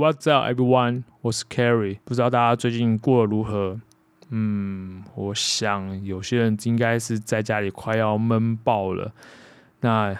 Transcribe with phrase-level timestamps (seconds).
[0.00, 1.02] What's up, everyone？
[1.20, 3.78] 我是 Kerry，不知道大家最近过得如何？
[4.30, 9.12] 嗯，我想有些人应该是在家里快要闷爆了。
[9.82, 10.16] 那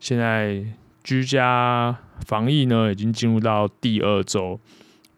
[0.00, 0.64] 现在
[1.04, 1.96] 居家
[2.26, 4.58] 防疫呢，已经进入到第二周。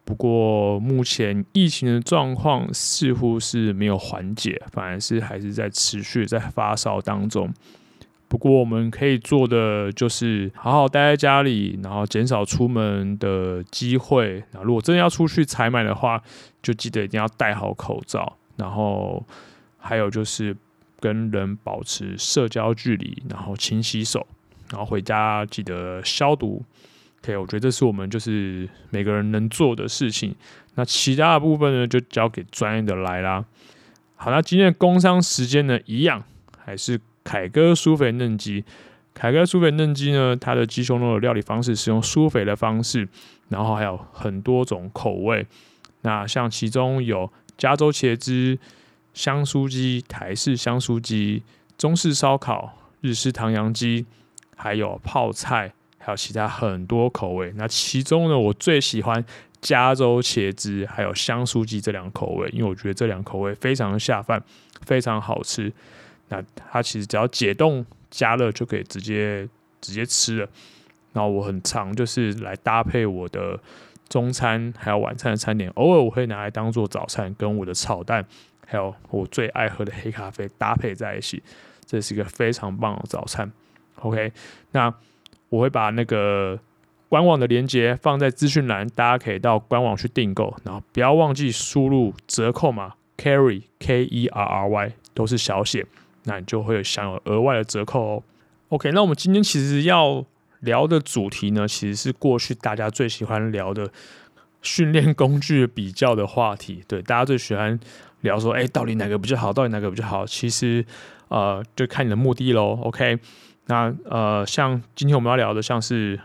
[0.04, 7.50] 不过目前疫情的状况似乎是没有缓解，反而是还是在持续在发烧当中。
[8.28, 14.42] 不过我们可以做的就是好好待在家里，然后减少出门的机会。
[14.50, 16.20] 那如果真的要出去采买的话，
[16.60, 18.36] 就记得一定要戴好口罩。
[18.56, 19.24] 然后
[19.78, 20.56] 还有就是
[20.98, 24.26] 跟人保持社交距离，然后勤洗手，
[24.70, 26.64] 然后回家记得消毒。
[27.22, 30.34] OK，我觉得这是我们就是每个人能做的事情。
[30.74, 33.44] 那其他的部分呢，就交给专业的来啦。
[34.16, 36.24] 好，那今天的工商时间呢，一样
[36.58, 37.00] 还是。
[37.26, 38.64] 凯哥舒肥嫩鸡，
[39.12, 43.08] 凯哥舒肥嫩鸡呢，它的鸡胸肉的料理方式是用舒肥的方式，
[43.48, 45.44] 然后还有很多种口味。
[46.02, 47.28] 那像其中有
[47.58, 48.56] 加州茄汁、
[49.12, 51.42] 香酥鸡、台式香酥鸡、
[51.76, 54.06] 中式烧烤、日式唐扬鸡，
[54.54, 57.52] 还有泡菜，还有其他很多口味。
[57.56, 59.24] 那其中呢，我最喜欢
[59.60, 64.40] 加州茄汁还有香酥鸡这两口味，因为我觉得这两口味非常下饭，
[64.82, 65.72] 非常好吃。
[66.28, 69.48] 那它其实只要解冻加热就可以直接
[69.80, 70.48] 直接吃了。
[71.12, 73.58] 然后我很常就是来搭配我的
[74.08, 78.24] 中餐还有晚餐的餐点，偶尔我会拿来当做早餐，跟我的炒蛋
[78.66, 81.42] 还有我最爱喝的黑咖啡搭配在一起，
[81.86, 83.50] 这是一个非常棒的早餐。
[84.00, 84.30] OK，
[84.72, 84.92] 那
[85.48, 86.58] 我会把那个
[87.08, 95.86] 官网的链接放在资讯栏，大家可以到官网去订购，然后不要忘记输入折扣码 Kerry K E R R Y 都是小写。
[96.26, 98.22] 那你就会享有额外的折扣哦。
[98.68, 100.24] OK，那我们今天其实要
[100.60, 103.90] 聊的主题呢，其实是过去大家最喜欢聊的
[104.60, 106.82] 训练工具比较的话题。
[106.88, 107.78] 对，大家最喜欢
[108.22, 109.52] 聊说，哎，到底哪个比较好？
[109.52, 110.26] 到底哪个比较好？
[110.26, 110.84] 其实，
[111.28, 112.76] 呃，就看你的目的喽。
[112.82, 113.18] OK，
[113.66, 116.18] 那呃，像今天我们要聊的，像是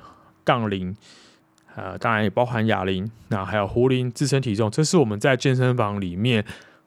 [0.44, 0.96] 杠铃，
[1.76, 6.44] 呃，当然也包含哑铃，那还有壶铃、自身体重，这是我们在健身房里面。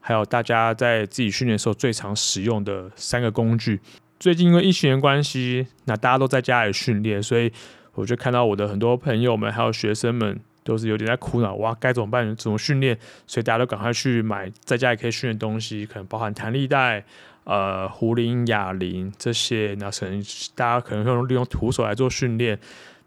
[0.07, 3.81] 还有大家在自己训练的时候最常使用的三个工具。
[4.21, 7.51] 最近因为疫情的关系，那大家都在家里训练，所以
[7.95, 12.37] 我就看到我的很多朋友们还有学生们都是有点在苦恼，哇，该怎么办？
[12.37, 12.99] 怎么训练？
[13.27, 17.03] 所以大家都赶快去买在家也可以训练东西，可能包含弹力带、
[17.45, 19.75] 呃，壶铃、哑铃这些。
[19.81, 20.23] 那可能
[20.55, 22.59] 大家可能会利用徒手来做训练。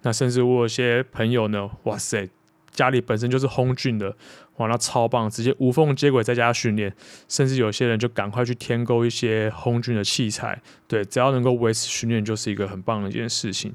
[0.01, 2.27] 那甚至我有些朋友呢，哇塞，
[2.77, 4.15] 家里本身就是 Home Gym 的。
[4.57, 5.29] 哇，那超棒！
[5.29, 6.91] 直接无缝接轨在家训练，
[7.27, 10.61] 甚至有些人就赶快去添购一些 Home Gym 的器材。
[10.87, 13.73] 对，只要能够维持训练，就是一个很棒的一件事情。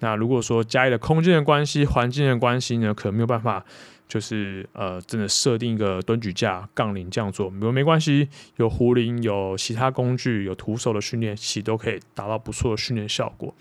[0.00, 3.64] 那如果说家里的空间的关系、环境的关系呢，可能没有办法，
[4.06, 13.52] 就是呃，真的设定一个蹲举架、杠铃这样做，没没关系，有壶铃、有其他工具、有徒手的训练，其实都可以达到不错的训练效果。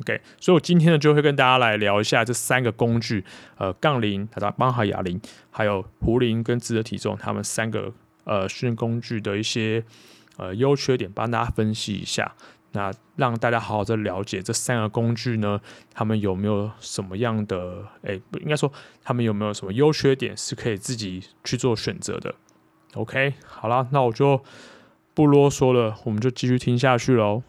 [0.00, 3.24] OK，所以我今天呢就会跟大家来聊一下这三个工具，
[3.56, 9.82] 呃，杠铃、它的包含哑铃，还有壶铃跟自的体重，它们三个呃训练工具的一些
[10.36, 12.32] 呃优缺点，帮大家分析一下，
[12.72, 15.60] 那让大家好好的了解这三个工具呢，
[15.92, 18.72] 他们有没有什么样的，哎，不应该说
[19.02, 22.32] 他们有没有什么优缺点是可以自己去做选择的。
[22.94, 24.40] OK，好了，那我就
[25.12, 27.42] 不啰嗦了，我们就继续听下去喽。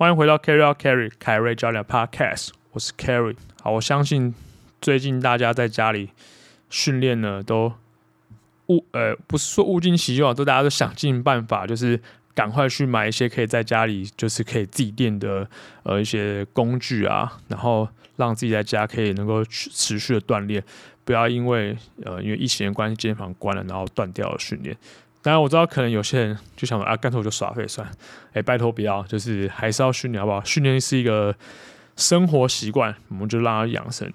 [0.00, 3.36] 欢迎回到 Kerry Out Kerry 凯瑞教练 Podcast，我是 Carry。
[3.60, 4.34] 好，我相信
[4.80, 6.08] 最近大家在家里
[6.70, 7.74] 训练呢，都
[8.68, 12.00] 物呃不是说物尽其用啊，都大家都想尽办法，就是
[12.34, 15.46] 赶快去买一些可以在家里就是可以自己练的
[15.82, 17.86] 呃一些工具啊，然后
[18.16, 20.64] 让自己在家可以能够持续的锻炼，
[21.04, 21.76] 不要因为
[22.06, 24.74] 呃因为疫情的关系，健身房关了，然后断掉了训练。
[25.22, 27.92] 当然我知道，可能有些人就想说啊，干脆我就耍废算了。
[28.32, 30.42] 哎，拜托不要，就是还是要训练，好不好？
[30.44, 31.34] 训练是一个
[31.96, 34.10] 生活习惯，我们就让它养成。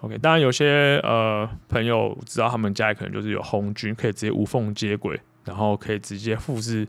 [0.00, 6.86] OK，当然有些呃朋友知道他们家里可能就是有 Home Gym，可以直接无缝接轨，然后可以直接复制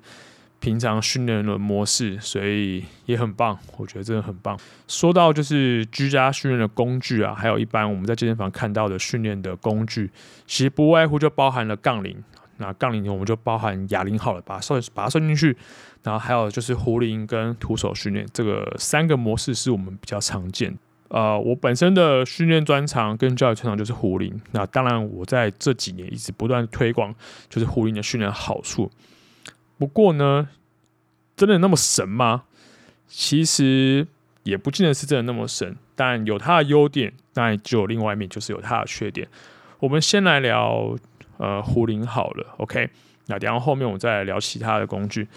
[0.60, 3.58] 平常训练的模式，所以也很棒。
[3.78, 4.60] 我觉得真的很棒。
[4.88, 10.10] 说到就是居家训练的工具啊，还有一般我们在健身房看到的训练的工具，
[10.48, 12.22] 其实不外乎就包含了杠铃。
[12.64, 15.56] 那杠铃我们就包含哑铃好了，把它算把它算进去。
[16.02, 20.78] 然后还有就是壶铃跟徒手训练，这个三个模式是我们比较常见。
[21.10, 24.42] 呃，我本身的训练专长跟教育专长就是壶铃。
[24.52, 27.14] 那当然，我在这几年一直不断推广，
[27.50, 28.90] 就是壶铃的训练好处。
[29.78, 30.48] 不过呢，
[31.36, 32.44] 真的那么神吗？
[33.08, 34.08] 其实
[34.44, 35.76] 也不见得是真的那么神。
[35.96, 39.28] 但有它的优点，那就有另外一面，就是有它的缺点。
[39.80, 40.98] 我们先来聊
[41.44, 42.90] 呃壶铃好了，OK？
[43.28, 45.28] 那等下后面我们再来聊其他的工具。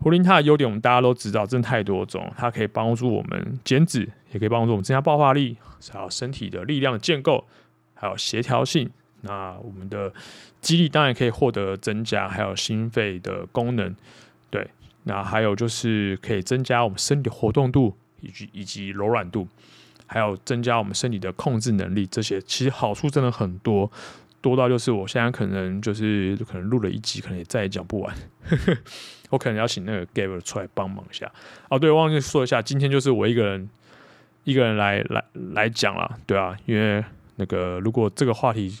[0.00, 2.32] 壶铃它的优点，我们大家都知道，真的太多种。
[2.36, 5.56] 它可以帮助我们减脂，也可以帮助我们增加爆发力，
[5.90, 7.44] 还有身体的力量的建构，
[7.94, 8.88] 还有协调性。
[9.22, 10.12] 那我们的
[10.60, 13.92] 肌力当然可以获得增加，还有心肺的功能。
[14.50, 14.64] 对，
[15.02, 19.48] 那还有就是可以增加我们身体的活动度，以及以及柔软度，
[20.06, 22.06] 还有增加我们身体的控制能力。
[22.06, 23.90] 这些其实好处真的很多，
[24.40, 28.14] 多到就是我现在可能就是可能录了一集，可能也再也讲不完。
[29.30, 31.30] 我可能要请那个 Gaber 出来帮忙一下。
[31.68, 33.68] 哦，对，忘记说一下，今天就是我一个人
[34.44, 35.24] 一个人来来
[35.54, 37.04] 来讲了，对啊，因为
[37.36, 38.78] 那个如果这个话题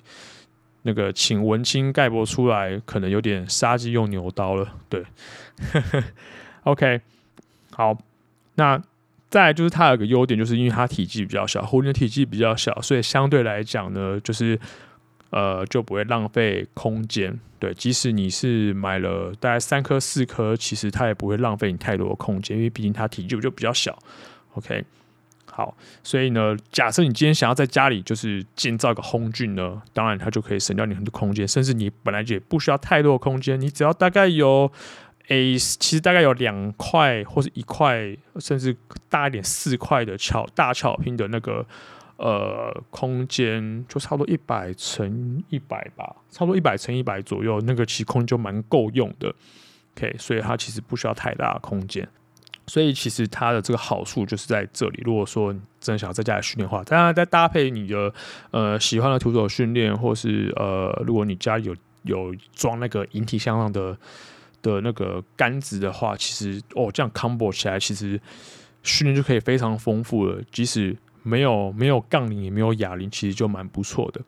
[0.82, 4.74] 那个请文青盖博出来，可能有点杀鸡用牛刀了。
[4.88, 5.04] 对，
[6.64, 7.00] OK，
[7.72, 7.98] 好，
[8.54, 8.80] 那
[9.28, 14.58] 再就是它有个优点，就是因为它体积比较小，壶铃的体积比较小，所以相对来讲呢，就是。
[15.30, 17.38] 呃，就不会浪费空间。
[17.58, 23.98] 对，即使你是买了大概三颗、四颗，其实它也不会浪费你太多的空间，因为毕竟它体积就比较小。
[24.54, 24.84] OK，
[25.44, 34.70] 好，所以呢，假设你今天想要在家里就是建造一个 home gym 呢，当然它就可以省掉你很多空间，甚至你本来就也不需要太多的空间，你只要大概有
[35.26, 38.76] 诶其实大概有两块或是一块，甚至
[39.08, 41.66] 大一点四块的巧大巧拼的那个。
[42.18, 49.32] 呃，空间就差不多一百乘一百吧，差不多一百乘一百左右，那个其实空间就蛮够用的。
[49.94, 52.08] OK，所以它其实不需要太大的空间，
[52.66, 55.00] 所以其实它的这个好处就是在这里。
[55.04, 58.12] 如果说你真的想要在家里训练的话，当然再搭配你的
[58.50, 63.96] 呃喜欢的徒手训练，或是呃，如果你家里有有装那个引体向上的
[64.60, 68.20] 的那个杆子的话，其实哦，这样 combo 起来，其实
[68.82, 70.96] 训练就可以非常丰富了，即使。
[71.28, 74.20] 没有没有杠铃也没有哑铃，其实就蛮不错的。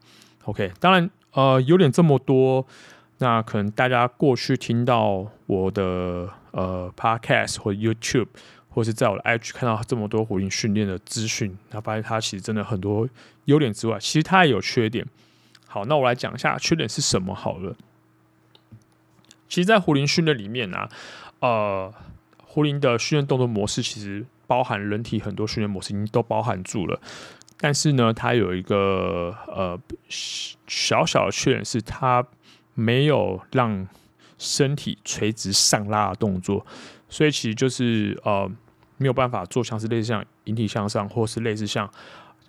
[0.45, 2.67] OK，当然呃有点这么多，
[3.19, 8.29] 那可能大家过去听到我的呃 Podcast 或 YouTube，
[8.69, 13.09] 或是在我的 IG 看到这么多壶铃训练的资讯，那发现它其实真的很多
[13.47, 15.07] 优点之外，其实它也有缺点。
[15.67, 17.75] 好，那我来讲一下缺点是什么好了。
[19.49, 20.89] 其实，在胡林训练里面呢、
[21.41, 21.93] 呃，
[22.45, 24.27] 胡林的训练动作模式其实。
[24.51, 27.01] 包含人体很多训练模式已经都包含住了，
[27.57, 29.79] 但是呢，它有一个呃
[30.67, 32.27] 小小的缺点是，它
[32.75, 33.87] 没有让
[34.39, 36.67] 身体垂直上拉的动作，
[37.09, 38.51] 所以其实就是呃
[38.97, 41.89] 没有办法做像是类似像引体向上，或是类似像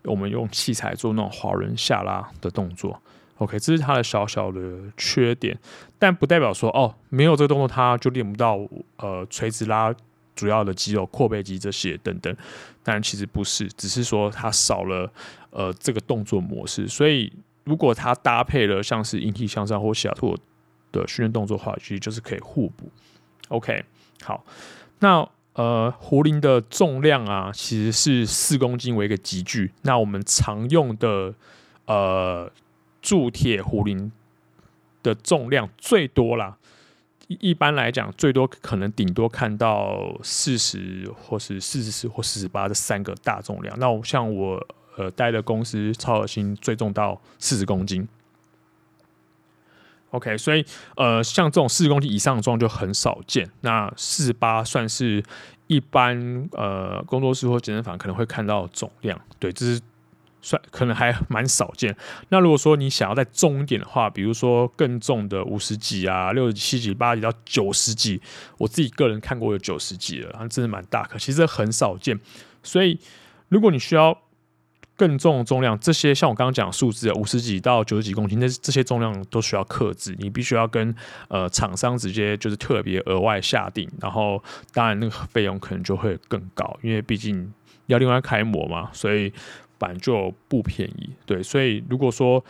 [0.05, 2.99] 我们用器材做那种滑轮下拉的动作。
[3.37, 4.59] OK，这是它的小小的
[4.97, 5.55] 缺点，
[5.99, 8.57] 但不代表说哦没有这个动作它就练不到
[8.97, 9.93] 呃垂直拉。
[10.35, 12.35] 主要的肌肉、阔背肌这些等等，
[12.83, 15.11] 但其实不是，只是说它少了
[15.51, 16.87] 呃这个动作模式。
[16.87, 17.31] 所以
[17.63, 20.35] 如果它搭配了像是引体向上或西雅图
[20.91, 22.89] 的训练动作的话，其实就是可以互补。
[23.49, 23.83] OK，
[24.23, 24.43] 好，
[24.99, 29.71] 那呃壶铃的重量啊，其实是四公斤为一个级距。
[29.81, 31.33] 那我们常用的
[31.85, 32.49] 呃
[33.01, 34.11] 铸铁壶铃
[35.03, 36.57] 的重量最多啦。
[37.39, 43.77] 一般来讲，最多可能顶多看到四十，或是四十四或四十八这三个大重量。
[43.79, 48.07] 那我像我呃待的公司超核心最重到四十公斤。
[50.09, 53.49] OK，所以呃像这种四十公斤以上的重量就很少见。
[53.61, 55.23] 那四十八算是
[55.67, 59.19] 一般呃工作室或健身房可能会看到重量。
[59.39, 59.81] 对，这是。
[60.41, 61.95] 算可能还蛮少见。
[62.29, 68.19] 那如果说你想要再重一点的话，比如说更重的五十几啊、六十七几、八十几到九十几，
[68.57, 72.19] 我自己个人看过有九十几了，真的蛮大，可其实很少见。
[72.63, 72.99] 所以
[73.49, 74.17] 如果你需要
[74.97, 80.95] 更重的重量，这些像我刚刚讲的数字，五十几到九十几公斤，那这些重量都需要克制，你必须要跟
[81.27, 84.43] 呃厂商直接就是特别额外下定，然后
[84.73, 87.53] 当然那个费用可能就会更高，因为毕竟
[87.85, 89.31] 要另外开模嘛，所以。
[89.81, 92.45] 板就不便宜，对，所以如果说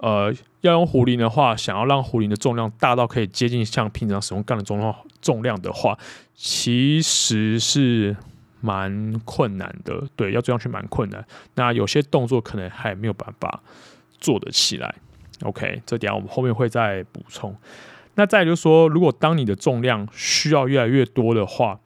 [0.00, 5.98] 呃要用壶铃的话，想要让壶铃的重量大到可以接近像平常使用杠的重量重量的话，
[6.34, 8.14] 其实是
[8.60, 11.24] 蛮困难的，对，要做上去蛮困难。
[11.54, 13.62] 那有些动作可能还没有办法
[14.20, 14.94] 做得起来。
[15.42, 17.56] OK，这点我们后面会再补充。
[18.16, 21.80] 那再就是说，如果当你的重量需要越来越多的话，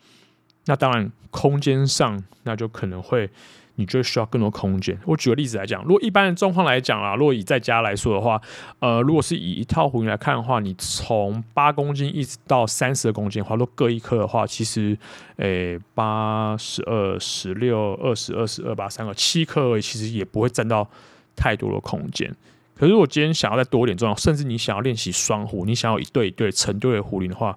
[0.67, 3.31] 那当然空间上那就可能会。
[3.79, 4.99] 你就需要更多空间。
[5.07, 8.41] 我举个例子来讲，如果一般的状况来讲啊，如果以在家来说的话，
[8.81, 14.99] 呃，如果是以一套壶铃来看的话，你从八公斤一直到三十公斤的话，都各一颗的话，其实，
[15.37, 20.89] 诶，八、十二、十六、二十、二十二、八三个七颗而已，其实也不会占到
[21.37, 22.29] 太多的空间。
[22.75, 27.57] 可是，如果今天想要再多一点重量，甚至你想要练习双壶，你想要一对一对成对的壶铃的话，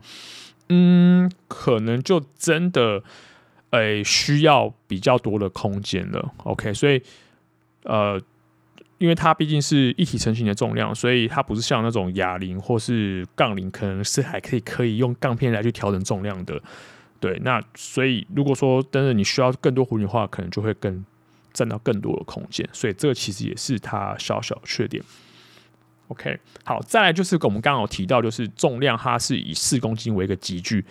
[0.70, 3.02] 嗯，可能就真的。
[3.72, 6.34] 诶、需要比较多的空间了。
[6.44, 7.02] OK，所以
[7.84, 8.22] 呃，
[8.98, 16.62] 因为它毕竟是一体成型的重量，所以它不是像那种哑铃或是杠铃，可能是还可以可以用杠片来去调整重量的。
[17.20, 21.06] 对，那所以如果说真的你需要更多壶铃的话，可能就会更
[21.54, 22.68] 占到更多的空间。
[22.74, 25.04] 所以这个其实也是它小小的缺点。
[26.10, 30.84] OK，好，再来就是跟我们刚刚有提到，就是重量它是以四公斤为一个级距。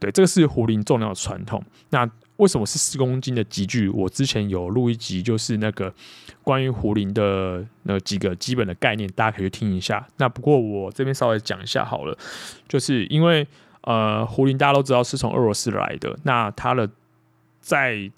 [0.00, 1.62] 对，这个是壶铃重量的传统。
[1.90, 3.86] 那为什么是四公斤的级距？
[3.90, 5.92] 我之前有录一集，就是那个
[6.42, 10.08] 关于壶铃的那几个基本的概念，大家可以去听一下。
[10.16, 12.16] 那不过我这边稍微讲一下好了，
[12.66, 13.46] 就是因为
[13.82, 16.88] 呃，壶铃大家都知道是从俄罗斯来的，那它的
[17.60, 18.10] 在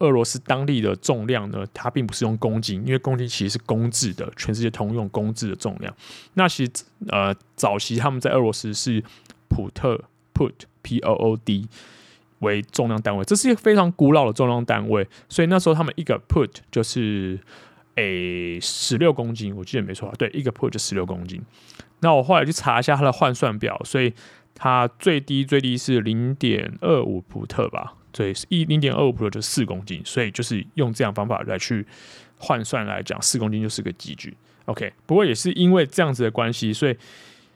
[0.00, 5.94] 俄罗斯当地的重量呢，它并不是用公斤，因为公斤其实是公制的，全世界通用公制的重量。
[6.32, 6.72] 那其实
[7.06, 9.00] 呃，早期他们在俄罗斯是
[9.48, 10.02] 普特。
[10.34, 11.68] Put P O O D
[12.40, 17.38] 为重量单位，这是一个非常古老的重量单位，所以那时候他们一个 Put 就是
[17.94, 21.40] 诶十六公斤，我记得没错啊，对，一个 Put 就十六公斤。
[22.00, 24.12] 那我后来去查一下它的换算表，所以
[24.54, 31.86] 它最低最低是零点二五普特吧，对，一零点二五普特就四公斤，所以就是用这样方法来去
[32.36, 34.36] 换算来讲，四公斤就是个级距。
[34.66, 36.94] OK，不过也是因为这样子的关系，所以。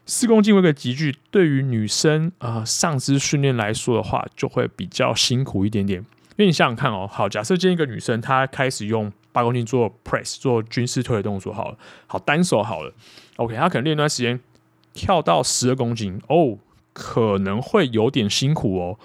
[0.08, 6.00] 四公斤为个级距，对于女生啊、呃、上肢训练来说的话，就会比较辛苦一点点。
[6.00, 12.94] 因为你想想看哦，好，假设今天一个女生她开始用八公斤做 press 做军事推的动作，好了，好单手好了
[13.36, 14.40] ，OK，她可能练一段时间，
[14.94, 16.56] 跳到十二公斤哦，
[16.94, 18.98] 可能会有点辛苦哦。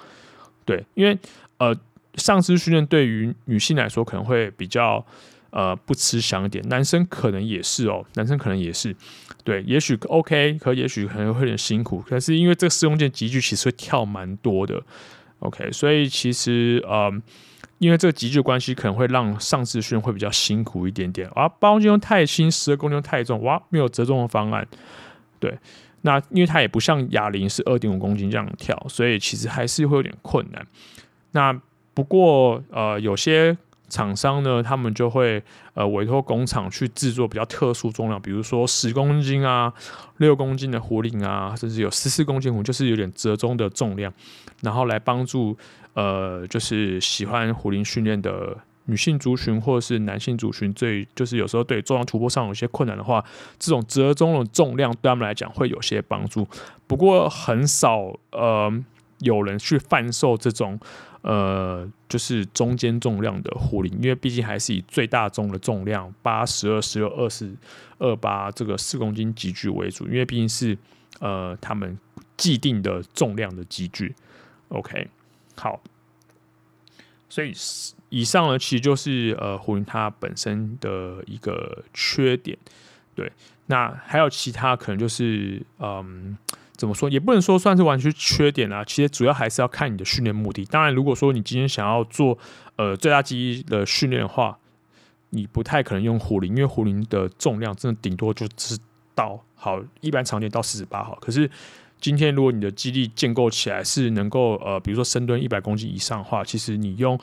[0.63, 1.19] 对，因为
[1.57, 1.75] 呃
[2.15, 5.05] 上肢训练对于女性来说可能会比较。
[5.55, 8.95] 呃，不吃香点，男生可能也是哦，男生可能也是，
[9.43, 14.81] 对，也许 OK，可也许可能会有点辛苦，可是因为这个四公斤级距其实会跳蛮多的
[15.41, 17.13] ，OK，所以其实呃，
[17.77, 21.47] 因为这个级距关系，可能会让上肢训会比较辛苦一点点啊。
[21.47, 24.67] 八公斤太轻，十二公斤太重，哇，没有折中的方案，
[25.39, 25.55] 对，
[26.01, 30.65] 那因为它也不像哑铃是二点五公斤这样跳，所以其实还是会有点困难。
[31.33, 31.61] 那
[31.93, 33.55] 不过呃，有些。
[33.89, 35.43] 厂商呢，他们就会
[35.75, 39.71] 呃委托工厂去制作比较特殊重量，比如说十公斤啊、
[40.17, 44.11] 六公斤的壶铃啊，甚至有十四公斤壶，就是有点折中的重量，
[44.61, 45.55] 然后来帮助
[45.93, 53.23] 呃就是喜欢壶铃训练的女性族群或者是男性族群，最就是有时候对重量突破上有些困难的话，
[53.59, 56.47] 这种折中的重量对他们来讲会有些帮助。
[56.87, 58.73] 不过很少呃
[59.19, 60.79] 有人去贩售这种。
[61.23, 67.55] 呃，就是中间重量的壶铃，因为毕竟还是以最大宗的重量八十二、十六、二十
[67.97, 70.77] 二八这个四公斤级距为主，因为毕竟是
[71.19, 71.97] 呃他们
[72.35, 74.13] 既定的重量的级距。
[74.67, 75.07] OK，
[75.55, 75.81] 好，
[77.29, 77.53] 所以
[78.09, 82.57] 以上呢，其实就是呃壶铃它本身的一个缺点。
[83.15, 83.31] 对，
[83.67, 86.37] 那还有其他可能就是嗯。
[86.75, 90.65] 怎么说也不能说算是完全缺点啊，其实主要还是要看你的训练目的。
[90.65, 92.37] 当然，如果说你今天想要做
[92.75, 94.57] 呃最大肌力的训练的话，
[95.29, 98.77] 你不太可能用壶铃，因为壶铃的重量真的顶多就是
[99.15, 101.17] 到好一般常见到四十八号。
[101.21, 101.49] 可是
[101.99, 107.19] 今天如果你的肌力建构起来是能够呃比如说深蹲一百公斤以上的话，其实你用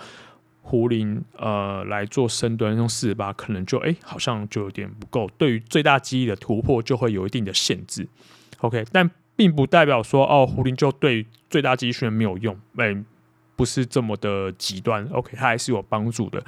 [0.63, 8.07] 壶铃呃来做深蹲用四十八可能就哎、好像就有点不够，对于最大肌力的突破就会有一定的限制。
[8.59, 12.95] OK，但并不代表说哦，胡林就对最大肌力训练没有用，哎，
[13.57, 15.03] 不是这么的极端。
[15.13, 16.45] OK，它还是有帮助的，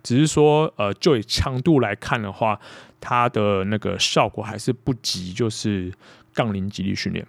[0.00, 2.60] 只是说呃，就以强度来看的话，
[3.00, 5.92] 它的那个效果还是不及就是
[6.32, 7.26] 杠铃肌力训练。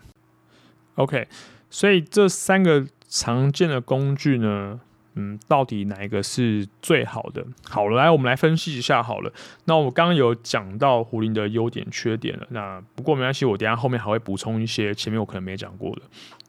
[0.93, 1.27] OK，
[1.71, 4.79] 所以这三个常见的工具呢。
[5.19, 7.43] 嗯，到底哪一个是最好的？
[7.67, 9.33] 好了，来，我们来分析一下好了。
[9.65, 12.45] 那我刚刚有讲到壶铃的优点、缺点了。
[12.51, 16.03] 那不过没关系，我等下后面还会补充一些前面我可能没讲过的。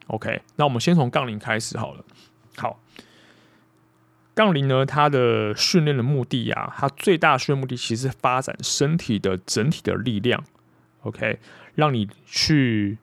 [0.08, 2.04] OK，那我们先从杠铃开始好了。
[2.56, 2.78] 好，
[4.34, 10.44] 杠铃呢，它的训练的目的啊，它最大训练目的其实发展身体的整体的力量。
[11.02, 11.38] OK，
[11.74, 12.98] 让你去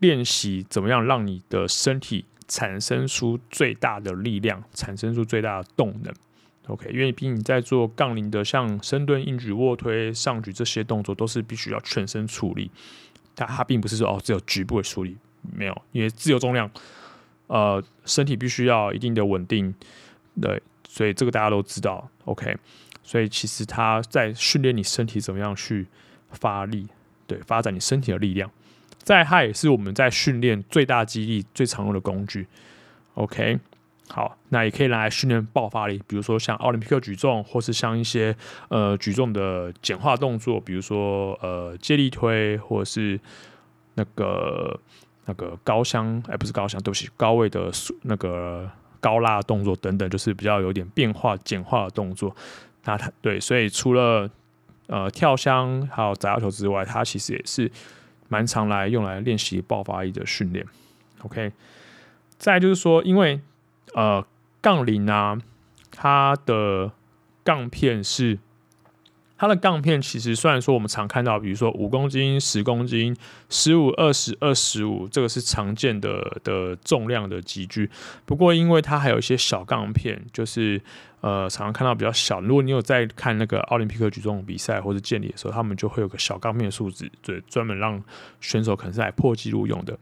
[0.00, 6.12] 练习怎么样让你的身体产生出最大的力量，产生出最大的动能。
[6.66, 12.70] OK，因为毕竟你在做杠铃的，像深蹲、硬举、卧推、上举这些动作，都是必须要全身出力。
[13.34, 15.16] 但它并不是说哦，只有局部的出力，
[15.56, 16.70] 没有，因为自由重量，
[17.46, 19.74] 呃，身体必须要一定的稳定，
[20.42, 22.10] 对，所以这个大家都知道。
[22.24, 22.56] OK，
[23.02, 25.86] 所以其实它在训练你身体怎么样去
[26.32, 26.86] 发力，
[27.26, 28.50] 对，发展你身体的力量。
[28.98, 32.46] 再，害是我们在训练最大肌力最常用的工具。
[33.14, 33.58] OK，
[34.08, 38.36] 好，那也可以拿来训练爆发力，比如说像奥林匹克举重，或是像一些
[38.68, 43.18] 呃举重的简化动作，比如说呃接力推，或者是
[43.94, 44.78] 那个
[45.24, 52.36] 那个高箱，哎，不是高箱，对不起，高位的那个高拉动作等等，就是比较有点变化简化的动作。
[52.84, 54.30] 那它对，所以除了
[54.86, 57.72] 呃跳箱还有砸球之外，它其实也是。
[58.28, 60.64] 蛮常来用来练习爆发力的训练
[61.22, 61.52] ，OK。
[62.38, 63.40] 再就是说，因为
[63.94, 64.24] 呃
[64.60, 65.36] 杠铃啊，
[65.90, 66.92] 它的
[67.42, 68.38] 杠片是
[69.36, 73.16] 它的杠片，其实虽然说我们常看到，比如说五公斤、十公斤、
[73.48, 77.90] 十五、二十、二十五，这个是常见的的重量的集聚。
[78.24, 80.80] 不过，因为它还有一些小杠片，就是。
[81.20, 82.40] 呃，常常看到比较小。
[82.40, 88.00] 如果你有在看那个奥林匹克举重比赛或者健力的时候，他们就会有个小钢片数字，对，专门让
[88.40, 89.98] 选手可能是来破纪录用的。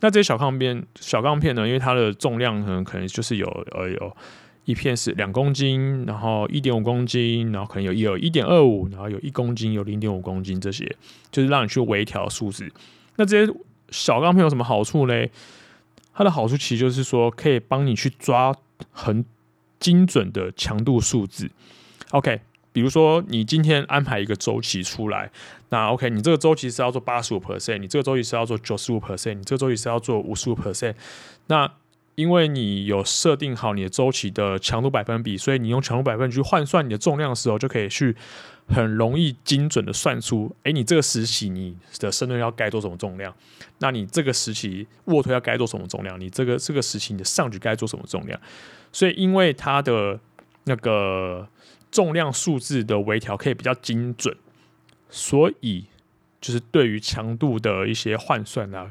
[0.00, 4.16] 那这些小钢片，小钢片呢，因为它的重量可能可能就是有呃有
[4.64, 10.84] 一片是两公斤，然后一点五公斤，然后可能有有一点二五，然后有一公斤，有零点五公斤，这些
[11.30, 12.68] 就是让你去微调数字。
[13.14, 13.52] 那这些
[13.90, 15.30] 小钢片有什么好处嘞？
[16.12, 18.52] 它的好处其实就是说，可以帮你去抓
[18.90, 19.24] 很。
[19.78, 21.50] 精准的强度数字
[22.10, 22.40] ，OK，
[22.72, 25.30] 比如说你今天安排一个周期出来，
[25.68, 30.94] 那 OK，你这个周期是要做八十五 percent，你这个周期是要做九十五 percent，你这个周期是要做五十五 percent，
[31.46, 31.70] 那
[32.18, 38.16] 因为你有设定好你的周期的强度百分比，所以你用强度百分比去换算你的重量的时候，就可以去
[38.66, 43.32] 很容易精准的算出，诶，你这个时期你的深蹲要该做什么重量，
[43.78, 48.40] 那你这个时期卧推要该做什么重量，你这个这个时期你的上举该做什么重量。
[48.90, 50.18] 所以，因为它的
[50.64, 51.48] 那个
[51.92, 54.36] 重量数字的微调可以比较精准，
[55.08, 55.84] 所以
[56.40, 58.90] 就是对于强度的一些换算啊、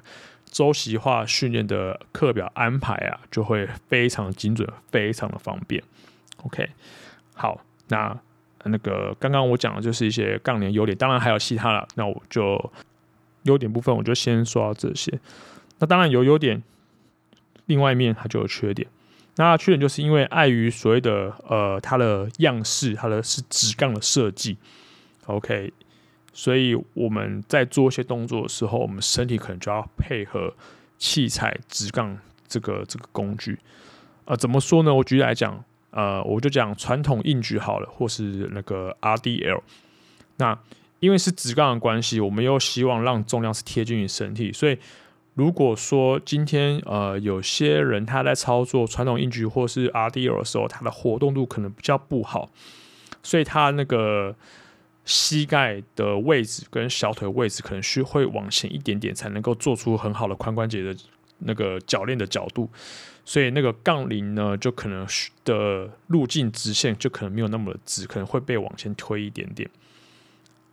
[0.50, 5.84] 周期化训练的课表安排啊，就会非常精准、非常的方便。
[6.44, 6.70] OK，
[7.36, 8.18] 好，那
[8.64, 12.72] 那个刚刚我讲的就是一些杠铃优点，当然还有其他的，那我就
[13.44, 15.20] 优点部分我就先说到这些。
[15.80, 16.62] 那当然有优点，
[17.66, 18.88] 另外一面它就有缺点。
[19.36, 24.58] 那缺点就是因为碍于所谓的呃它的样式，它的是直杠的设计
[25.28, 25.72] ，OK，
[26.38, 30.54] 所以我们在做一些动作的时候，我们身体可能就要配合
[31.00, 32.16] 器材直杠
[32.48, 33.58] 这个这个工具。
[34.26, 34.94] 呃，怎么说呢？
[34.94, 39.62] 我举例来讲，呃，我就讲传统硬举好了，或是那个 RDL。
[40.38, 40.60] 那
[41.00, 44.78] 因为是直杠的关系，我们又希望让重量是贴近于身体，所以。
[45.34, 52.50] 如果说今天呃有些人他在操作传统硬举或是 RDL 的时候，他的活动度可能比较不好，
[53.22, 54.36] 所以他那个
[55.08, 60.96] 膝盖的位置跟小腿位置可能需会往前一点点，才能够做出很好的髋关节的
[61.40, 62.70] 那个铰链的角度，
[63.24, 65.08] 所以那个杠铃呢就可能
[65.46, 69.70] 的路径直线就可能没有那么的直，可能会被往前推一点点。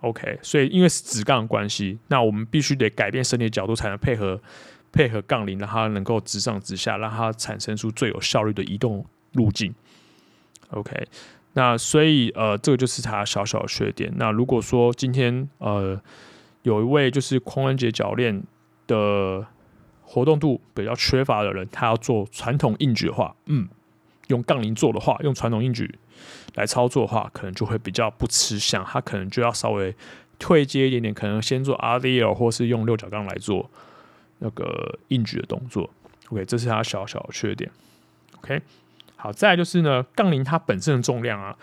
[0.01, 4.39] OK，所以因为是直杠关系，那我们必须得改变身体的角度，才能配合
[4.93, 9.73] 配合杠铃，让它能够直上直下，让它产生出最有效率的移动路径。
[10.71, 11.07] OK，
[11.55, 14.13] 那所以呃，这个就是他小小的缺点。
[14.17, 16.01] 那如果说今天呃
[16.63, 18.43] 有一位就是髋关节铰链
[18.87, 19.47] 的
[20.03, 23.69] 活动度比较缺乏的人，他要做传统硬举的话，嗯，
[24.29, 25.99] 用杠铃做的话，用传统硬举。
[26.55, 29.93] 来操作的话，可能就会比较不吃香，他可能就要稍微
[30.39, 33.69] 退阶一点点，可能先做 RDL 或是用六角杠来做
[34.39, 35.91] 那个硬举的动作。
[36.29, 37.69] OK，这是他小小的缺点。
[38.39, 38.63] OK，
[39.25, 41.57] 好，再来就是呢，杠铃它本身的重量啊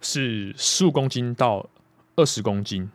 [0.00, 1.68] 是十五公斤到
[2.14, 2.88] 二十公斤，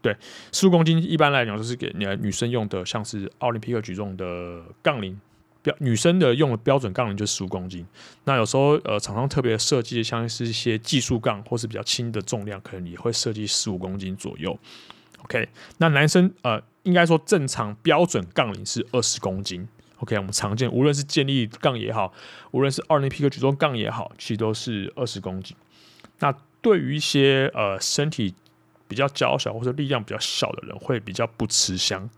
[0.00, 0.16] 对，
[0.52, 5.20] 十五公斤一般来讲就是给你女生用的，像是奥林匹克举重的杠铃。
[5.60, 7.84] 标女生的用的标准杠铃就是十五公斤，
[8.22, 14.56] 那有时候呃厂商特别设计像是一些技术杠或是比较轻的重量，可能也会设计十五公斤左右。
[15.24, 19.66] OK，那男生呃应该说正常标准杠铃是二十公斤。
[20.04, 22.12] OK，我们常见无论是建立杠也好，
[22.50, 25.56] 无论是奥林匹克举重杠也好，其实都是二十公斤。
[26.18, 28.34] 那对于一些呃身体
[28.86, 32.10] 比较娇小或者力量比较小的人，会比较不吃香。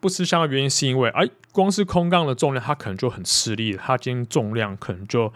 [0.00, 5.32] 不吃香的原因是因为，哎，光是空杠的重量，它可能就很吃力了，它今天重量可能就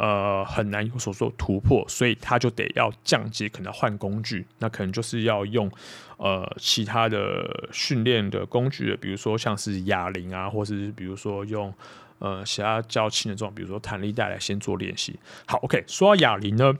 [0.00, 5.70] 呃很难有所说突破，所以他就得要降阶，可能要换工具，那可能就是要用
[6.16, 11.72] 呃其他的训练的工具，比如说像是哑铃啊，或是比如说用
[12.18, 15.18] 呃其他较轻的这种，比如说弹力带来先做练习。
[15.44, 16.72] 好，OK，说到哑铃呢。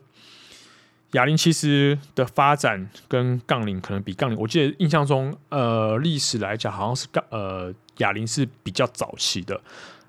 [1.15, 9.61] 哑铃其实的发展跟杠铃可能比杠铃，我记得印象中，呃，历史来讲好像是杠呃哑铃是比较早期的。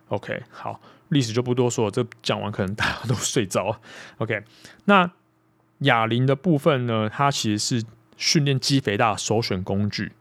[0.10, 0.80] OK，好，
[1.12, 3.80] 历史就不多说，这讲完可能大家都睡着。
[4.18, 4.44] OK，
[4.86, 5.10] 那
[5.80, 7.86] 哑铃的部分呢，它其实是
[8.18, 10.12] 训练肌肥大的首选工具。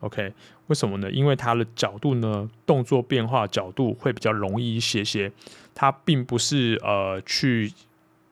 [0.00, 0.32] OK，
[0.68, 1.10] 为什么呢？
[1.10, 5.30] 因为它的角度呢，动作变化角度会比较容易一些些，
[5.74, 7.72] 它并不是呃去。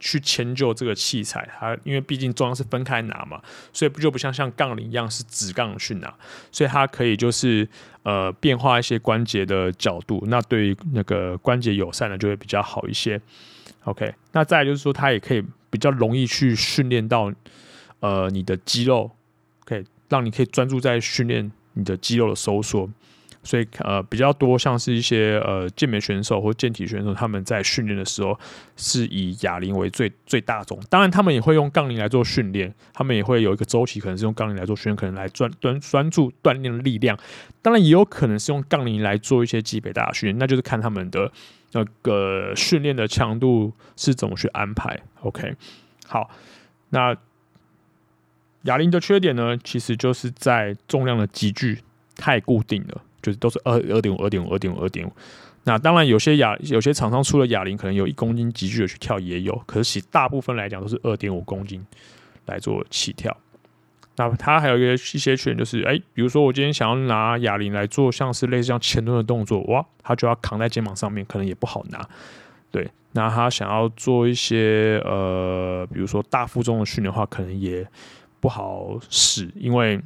[0.01, 3.41] 去迁就这个器材，它因为毕竟重量是分开拿嘛，
[3.73, 6.13] 所以不就不像像杠铃一样是直杠去拿，
[6.53, 7.67] 所以它可以就是
[8.05, 13.21] 呃变化一些关节的角度，那对于那个关节友善的就会比较好一些。
[13.83, 17.31] OK，那再就是说它也可以比较容易去训练到
[18.01, 19.11] 呃你的肌肉，
[19.65, 22.89] 可以让你可以专注在训练你的肌肉的收缩。
[23.45, 28.37] 所以呃比较多像是一些呃健美选手或健体选手，他们在训练的时候
[28.77, 30.77] 是以哑铃为最最大宗。
[30.91, 37.17] 当然他们也会用杠铃来做训练，他们也会有一个周期，可能是用杠铃来做训练，可能来专专专注锻炼力量。
[37.63, 41.31] 当然也有可能是用杠铃来做一些肌肥大训练，那就是看他们的
[41.73, 44.99] 那个训练的强度是怎么去安排。
[45.23, 45.55] OK，
[46.07, 46.31] 好，
[46.91, 47.17] 那
[48.63, 51.81] 哑铃的缺点呢，其实就是在重量的级距
[52.17, 53.03] 太固定了。
[53.25, 55.13] 就是都是二二点五、二点五、二点五、二点五。
[55.67, 59.63] 那当然，有些哑有些厂商出了哑铃，可能有一公斤级距的去跳也有。
[59.65, 61.83] 可是，其大部分来讲都是二点五公斤
[62.45, 63.35] 来做起跳。
[64.17, 72.07] 那它还有一个一些缺点，就是哎，比如说我今天想要拿哑铃来做像是类似像前蹲的动作，哇，它就要扛在肩膀上面，可能也不好拿。
[72.71, 77.87] 对，那他想要做一些呃，比如说大负重的训练的话，可能也
[78.39, 79.99] 不好使，因为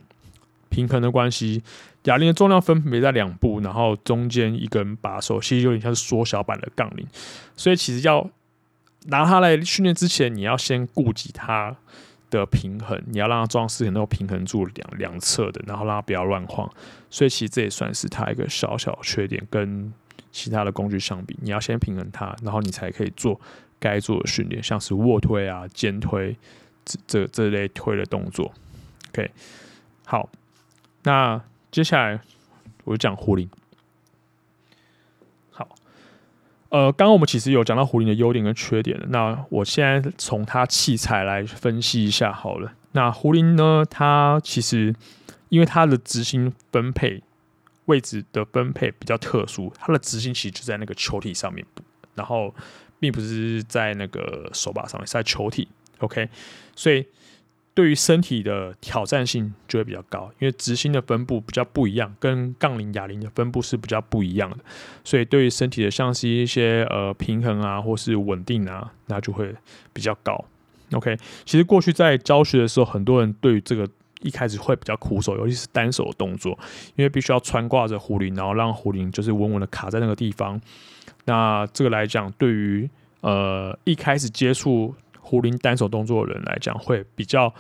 [0.68, 1.61] 平衡的关系。
[2.09, 7.07] 哑铃的重量分别在两部，然后中间一根把手，其实有点像是缩小版的杠铃。
[7.55, 8.27] 所以其实要
[9.09, 11.77] 拿它来训练之前，你要先顾及它
[12.31, 16.66] 的平衡，你要让它装饰能够平衡住两两侧的，然后让它不要乱晃。
[17.11, 19.92] 所以其实这也算是它一个小小缺点，跟
[20.33, 23.38] 其他的工具相比，你要先平衡它，然后你才可以做
[23.79, 26.35] 该做的训练，像是卧推啊、肩推
[26.87, 28.51] 这这这类推的动作。
[29.11, 29.31] OK，
[30.07, 30.31] 好，
[31.03, 31.38] 那。
[31.70, 32.20] 接下来
[32.85, 33.48] 我就讲胡林。
[35.50, 35.68] 好，
[36.70, 42.72] 呃，刚刚我们其实有讲到胡林的优点跟缺点，那我现在从它器材来分析一下好了。
[42.92, 44.94] 那胡林呢，它其实
[45.50, 47.22] 因为它的直行分配
[47.85, 51.64] 位置的分配比较特殊，它的直心其实就在那个球体上面，
[52.14, 52.54] 然后
[52.98, 55.68] 并不是在那个手把上面，是在球体。
[55.98, 56.28] OK，
[56.74, 57.07] 所以。
[57.79, 64.57] 对于身体的挑战性就会比较高，因为直心的分布比较不一样，跟杠铃、哑铃的分布是比较不一样的，
[65.05, 69.55] 所以对于身体的像是一些呃平衡啊，或是稳定啊，那就会
[69.93, 70.45] 比较高。
[70.91, 73.88] OK，其实过去在教学的时候，很多人对于这个
[74.23, 76.59] 一开始会比较苦手，尤其是单手的动作，
[76.97, 80.61] 因为必须要穿挂着壶铃，然后让壶铃就是稳稳的卡在那个地方。
[81.27, 84.93] 那这个来讲，对于呃一开始接触。
[85.29, 87.53] 壶铃单手动作的人来讲会比较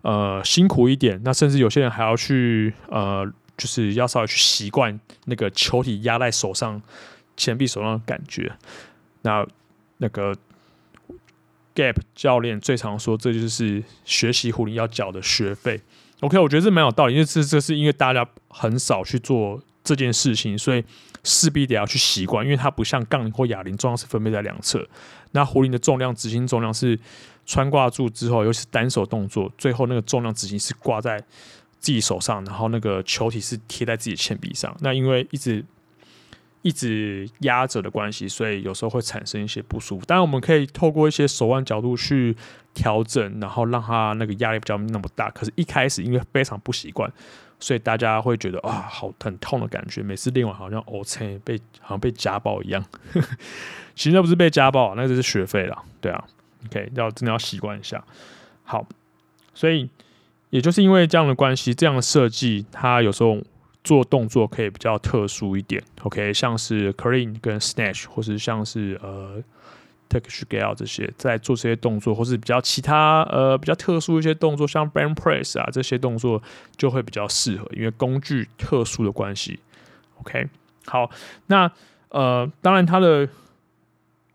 [0.00, 6.80] 呃辛苦一点，那甚至有些人还要去呃，就是要稍微去习惯那个球体压在手上、
[7.36, 8.50] 前臂手上的感觉。
[9.20, 9.46] 那
[9.98, 10.34] 那个
[11.74, 15.78] Gap 教练最常说，这就是学习壶铃要缴的学费。
[16.20, 20.82] OK，我觉得这蛮有道理，因为这这是因为大家很少去做这件事情，所以
[21.24, 24.86] 势必得要去习惯，因为它不像杠铃或哑铃，重量是分配在两侧。
[25.32, 26.98] 那壶铃的重量，直心重量是
[27.46, 31.18] 穿挂住之后，尤其是单手动作，最后那个重量直心是挂在
[31.78, 34.76] 自己手上，然后那个球体是贴在自己铅笔上。
[34.80, 35.64] 那因为一直
[36.62, 40.04] 一直压着的关系，所以有时候会产生一些不舒服。
[40.04, 42.36] 当然，我们可以透过一些手腕角度去
[42.74, 45.30] 调整，然后让它那个压力比较那么大。
[45.30, 47.10] 可是，一开始因为非常不习惯，
[47.60, 50.02] 所以大家会觉得啊，好很痛的感觉。
[50.02, 52.84] 每次练完好像哦，切，被好像被家暴一样。
[53.94, 55.76] 其实那不是被家暴，那就是学费了。
[56.00, 56.24] 对啊
[56.66, 58.02] ，OK，要真的要习惯一下。
[58.64, 58.86] 好，
[59.52, 59.88] 所以
[60.48, 63.38] 也就是因为这样的关系，这样的设计，它有时候
[63.84, 65.82] 做动作可以比较特殊一点。
[66.02, 69.42] OK，像是 clean 跟 snatch，或是像是呃
[70.10, 76.42] Turkish get out 这些，在做这些动作，或是比较其他呃比较特殊一些动作，像 bench press 啊这些动作
[76.76, 79.60] 就会比较适合，因为工具特殊的关系
[80.20, 80.48] ，OK，
[80.86, 81.08] 好，
[81.46, 81.70] 那
[82.08, 83.28] 呃，当然它的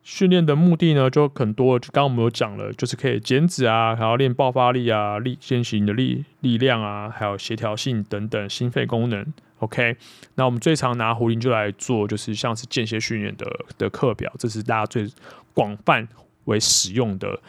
[0.01, 9.33] 训练的目的呢就很多，就刚刚我们有讲了，就是可以减脂啊，还要练爆发力啊，力练习你的力力量啊，还有协调性等等，心肺功能。
[9.65, 9.97] OK，
[10.35, 13.45] 那我们最常拿壶铃就来做，就是像是间歇训练的
[13.79, 15.11] 的课表，这是大家最
[15.55, 16.07] 广泛
[16.43, 17.39] 为使用的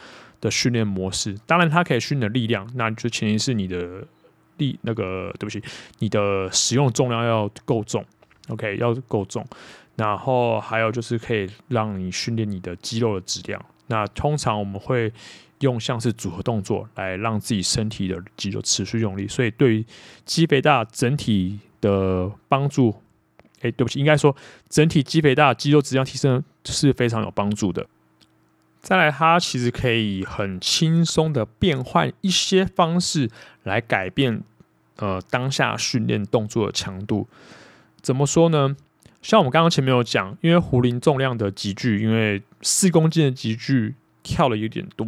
[0.41, 1.37] 的训练模式。
[1.45, 4.03] 当然，它可以训练力量，那就前提是你的
[4.57, 5.61] 力那个，对不起，
[5.99, 8.03] 你的使用重量要够重
[8.47, 9.45] ，OK，要够重。
[9.95, 13.63] 然后还有就是可以让你训练你的肌肉的质量。
[13.85, 15.13] 那通常我们会
[15.59, 19.85] 用像是组合动作来让自己身体的肌肉持续用力，所以对于
[20.25, 22.95] 肌肥大整体的帮助，
[23.61, 24.35] 哎，对不起，应该说
[24.69, 27.85] 整体肌肥大肌肉质量提升是非常有帮助的。
[28.81, 33.29] 再来，它其实可以很轻松的变换一些方式
[33.63, 34.41] 来改变
[34.97, 37.27] 呃当下训练动作的强度。
[38.01, 38.77] 怎么说呢？
[39.21, 45.05] 像我们刚刚前面有讲，因为壶铃重量的级距，因为四公斤的级距跳的有点多，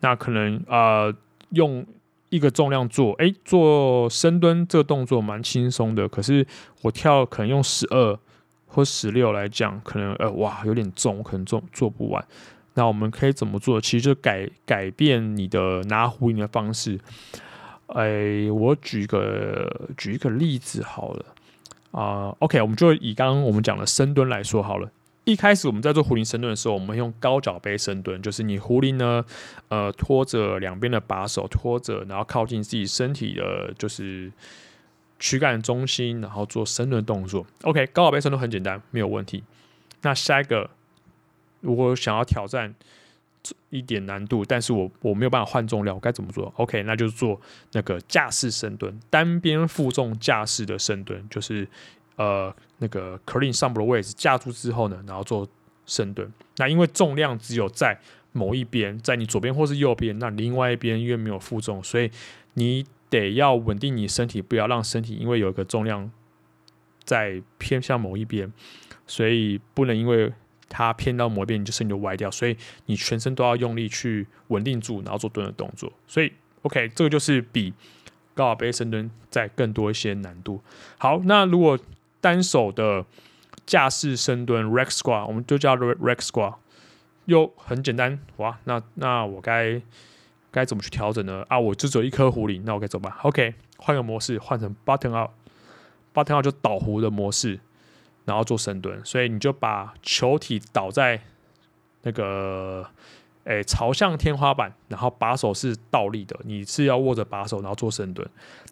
[0.00, 1.14] 那可能呃
[1.50, 1.84] 用
[2.32, 6.46] 一个重量做，哎，做深蹲这个动作蛮轻松的，可是
[6.80, 8.18] 我跳可能用十二
[8.66, 12.24] 或十六来讲，可能呃哇有点重，可能做做不完。
[12.72, 13.78] 那我们可以怎么做？
[13.78, 16.98] 其实就改改变你的拿壶铃的方式。
[17.88, 21.26] 哎，我举个举一个例子好了。
[21.90, 24.88] 啊、OK，我们就以刚刚我们讲的深蹲来说好了。
[25.24, 29.24] 一开始我们在做壶铃深蹲的时候，我们用高脚杯深蹲，就是你壶铃呢，
[29.68, 34.32] 呃，拖着两边的把手拖着，然后靠近自己身体的，就是
[35.18, 37.46] 躯干中心，然后做深蹲动作。
[37.62, 39.44] OK，高脚杯深蹲很简单，没有问题。
[40.02, 40.70] 那下一个，
[41.60, 42.74] 如果想要挑战。
[43.70, 47.40] 一点难度，但是我我没有办法换重量，我该怎么做？OK，那就是做
[47.72, 51.66] 那个架式深蹲，单边负重架式的深蹲，就是
[52.16, 55.48] 呃那个 curling 上部的位置架住之后呢，然后做
[55.86, 56.32] 深蹲。
[56.56, 57.98] 那因为重量只有在
[58.32, 62.10] 某一边，在你左边或是右边，那另外一边因为没有负重，所以
[62.54, 66.10] 你得要稳定你身体，不要让身体因为有一个重量
[67.04, 68.52] 在偏向某一边，
[69.06, 70.32] 所以不能因为。
[70.74, 75.92] 它偏到某一边，你就身体就歪掉，所以你全身都要用力去稳定住，然后做蹲的动作。
[76.06, 77.74] 所以，OK，这个就是比
[78.32, 80.62] 高尔杯深蹲再更多一些难度。
[80.96, 81.78] 好，那如果
[82.22, 83.04] 单手的
[83.66, 86.54] 架式深蹲 （rack squat），我们就叫 rack squat，
[87.26, 88.58] 又很简单哇。
[88.64, 89.82] 那那我该
[90.50, 91.44] 该怎么去调整呢？
[91.48, 97.60] 啊，我就只有一颗壶铃，那我该怎么办？OK，换个模式，换成 bottom up，bottom up 就倒壶的模式。
[98.24, 101.20] 然后做深蹲，所以你就把球体倒在
[102.02, 102.88] 那个，
[103.44, 108.26] 诶，朝向天花板，然后把手是倒立的，你是要握着把手，然后做深蹲。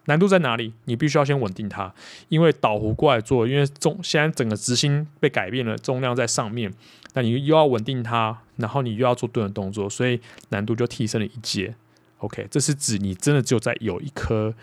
[0.06, 0.72] 难度在哪里？
[0.85, 1.92] 你必须要先稳定它，
[2.28, 6.72] 因为倒壶过来做，因为重现在整个直心被改变了，重量在上面，
[7.14, 11.74] 那你又要稳定它，然后你又要做蹲的动作，所以难度就提升了一阶。
[12.18, 14.54] OK，这是指你真的只有在有一颗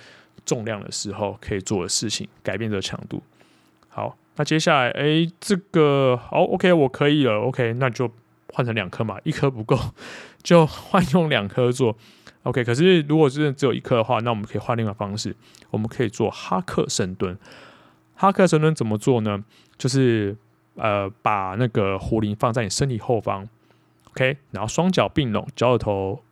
[0.46, 3.22] 重量的时候可以做的事情，改变这个强度。
[3.90, 4.18] 好。
[4.40, 8.08] 那接下来，哎，这个好，OK，我可以了，OK，那就
[8.58, 9.80] 换成两颗嘛，一颗不够，
[10.42, 11.96] 就换用两颗做
[12.42, 12.64] ，OK。
[12.64, 15.36] 可是如果真的只有一颗的话，那我们可以换另外方式，
[15.70, 17.38] 我们可以做哈克深蹲。
[18.16, 19.44] 哈克深蹲怎么做呢？
[19.78, 20.36] 就是
[20.74, 23.48] 呃，把那个壶铃放在你身体后方
[24.10, 26.24] ，OK，然后双脚并拢，脚趾头，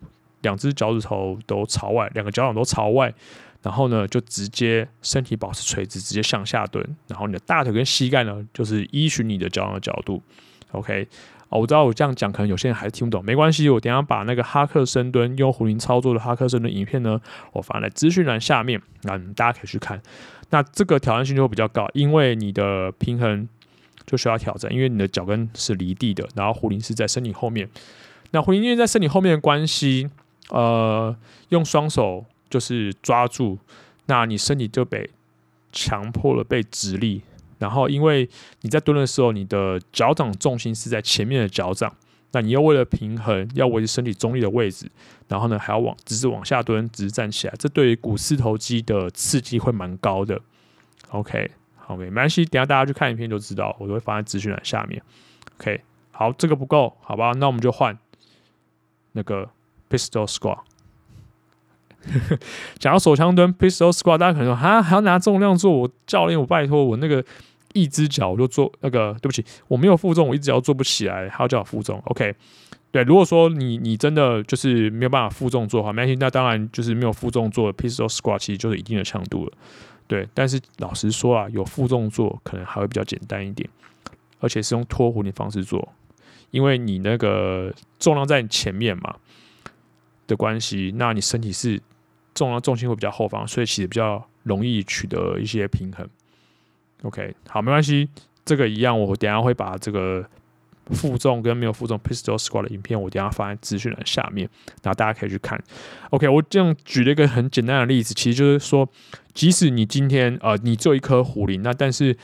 [0.41, 3.13] 两只脚趾头都朝外，两个脚掌都朝外。
[3.61, 6.83] 然后呢，就直接身体保持垂直，直接向下蹲。
[7.07, 10.23] 然后你的大腿跟膝盖呢，就是依循你的脚掌的角度。
[10.71, 11.07] OK，
[11.49, 17.19] 哦，我知道我这样讲，可能有些人还是听不懂，没关系，我等下把那个哈克深蹲用壶铃操作的哈克深蹲影片呢，
[17.53, 20.01] 我放在资讯栏下面，那大家可以去看。
[20.49, 23.47] 那这个挑战性就会比较高，因为你的平衡
[24.05, 27.69] 就需要挑战，因为你的脚跟是离地的，然后壶铃是在身体后面。
[28.31, 30.09] 那壶铃因为在身体后面的关系，
[30.49, 31.15] 呃，
[31.49, 32.25] 用双手。
[32.47, 33.57] 就是抓住，
[34.05, 35.09] 那你身体就被
[35.73, 37.21] 强迫了被直立，
[37.57, 38.29] 然后因为
[38.61, 41.95] 你在蹲的时候，你的脚掌重心是在前面的脚掌，
[42.31, 44.89] 那你又为了平衡，要维持身体中立的位置，
[45.27, 50.39] 然后呢还要往直直往下蹲，直直站起来，这对于股四头肌的刺激会蛮高的。
[51.09, 55.01] OK，好，OK，没关系，等下大家去看影片就知道，我都会放在资讯栏下面。
[55.57, 57.97] OK，好，这个不够，好吧，那我们就换
[59.13, 59.49] 那个
[59.89, 60.59] pistol squat。
[62.79, 67.23] 讲到手枪蹲 pistol squat，大家可能说哈还要拿重量做，我教练我拜托我那个
[67.73, 72.01] 一只脚就做那个，对不起，我没有负重，我一只脚做不起来，还要叫我负重。
[72.05, 72.33] OK，
[72.91, 79.51] 对，如果说你你真的就是没有办法负重做的话，没关系，那当然就是没有负重做 pistol squat，其实就是一定的强度了。
[80.07, 83.67] 对，但是老实说啊，有负重做可能还会比较简单一点，
[84.39, 85.91] 而且是用拖壶铃方式做，
[86.51, 89.15] 因为你那个重量在你前面嘛
[90.27, 91.81] 的关系，那你身体是
[92.35, 96.07] 重量重心会比较后方，所以其实比较容易取得一些平衡。
[97.01, 98.07] OK，好，没关系，
[98.45, 100.23] 这个一样，我等下会把这个。
[100.91, 104.47] 负重跟没有负重 pistol squat 的影片，我等下放在资讯栏下面，
[104.83, 105.59] 然后大家可以去看。
[106.11, 108.87] OK，我这样举了一个很简单的例子，其实就是说，
[109.33, 112.15] 即使你今天呃你做一颗壶铃，那但是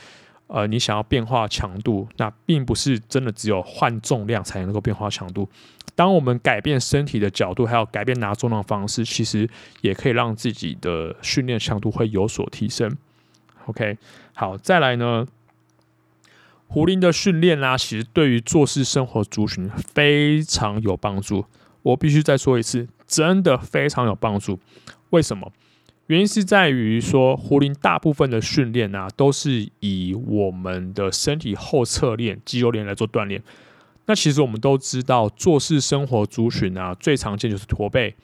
[0.52, 5.48] 呃你想要变化强度，那并不是真的只有换重量才能够变化强度。
[5.94, 9.48] 当我们改变身体的角度，还有改变拿重量的方式，其实
[9.80, 12.94] 也可以让自己的训练强度会有所提升。
[13.66, 13.96] OK，
[14.34, 15.26] 好，再来呢。
[16.68, 21.44] 壶铃的训练啦，其实对于做事生活族群非常有帮助。
[21.82, 24.58] 我必须再说一次，真的非常有帮助。
[25.10, 25.52] 为什么？
[26.06, 33.42] 原因是在于说，壶铃大部分的训练啊，都是以我们的身体后侧链、肌肉链来做锻炼。
[34.06, 38.14] 那其实我们都知道，坐式生活族群啊，最常见就是驼背，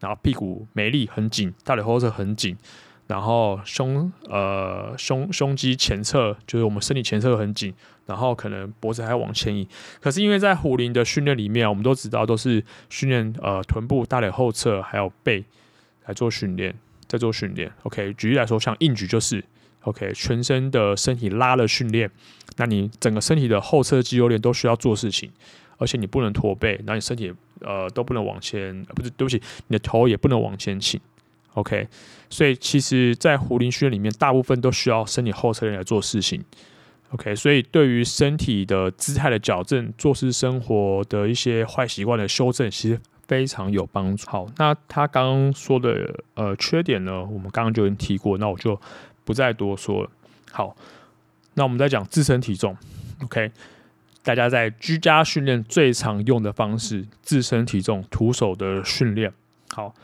[0.00, 2.56] 然后屁股没力很紧，大腿后侧很紧。
[3.06, 7.72] 然后胸呃胸胸肌前侧就是我们身体前侧很紧，
[8.04, 9.66] 然后可能脖子还往前移。
[9.98, 15.42] 可是因为在壶铃的训练里面，我们都知道都是训练呃臀部、大腿后侧还有背
[16.04, 16.74] 来做训练，
[17.08, 17.72] 在做训练。
[17.82, 19.42] OK，举例来说，像硬举就是
[19.82, 22.10] OK，全身的身体拉的训练。
[22.56, 25.30] 那你整个身体的后侧肌肉链都需要做事情，
[25.78, 31.00] 而且你不能驼背，那你身体呃都不能往前，不是对不起，你的头也不能往前倾。
[31.54, 31.88] OK，
[32.30, 36.44] 所以其实，在壶铃训练里面，大部分都需要身体后侧链来做事情。
[37.10, 44.28] OK，所以对于身体的姿态的矫正、坐式生活的一些坏习惯的修正，其实非常有帮助。
[44.28, 48.80] 好，那他刚刚说的呃缺点呢，我们刚刚就已经提过，那我就
[49.24, 50.10] 不再多说了。
[50.50, 50.76] 好，
[51.54, 52.76] 那我们再讲自身体重。
[53.22, 53.52] OK，
[54.24, 59.32] 大家在居家训练最常用的方式，自身体重徒手的训练。
[59.68, 59.94] 好。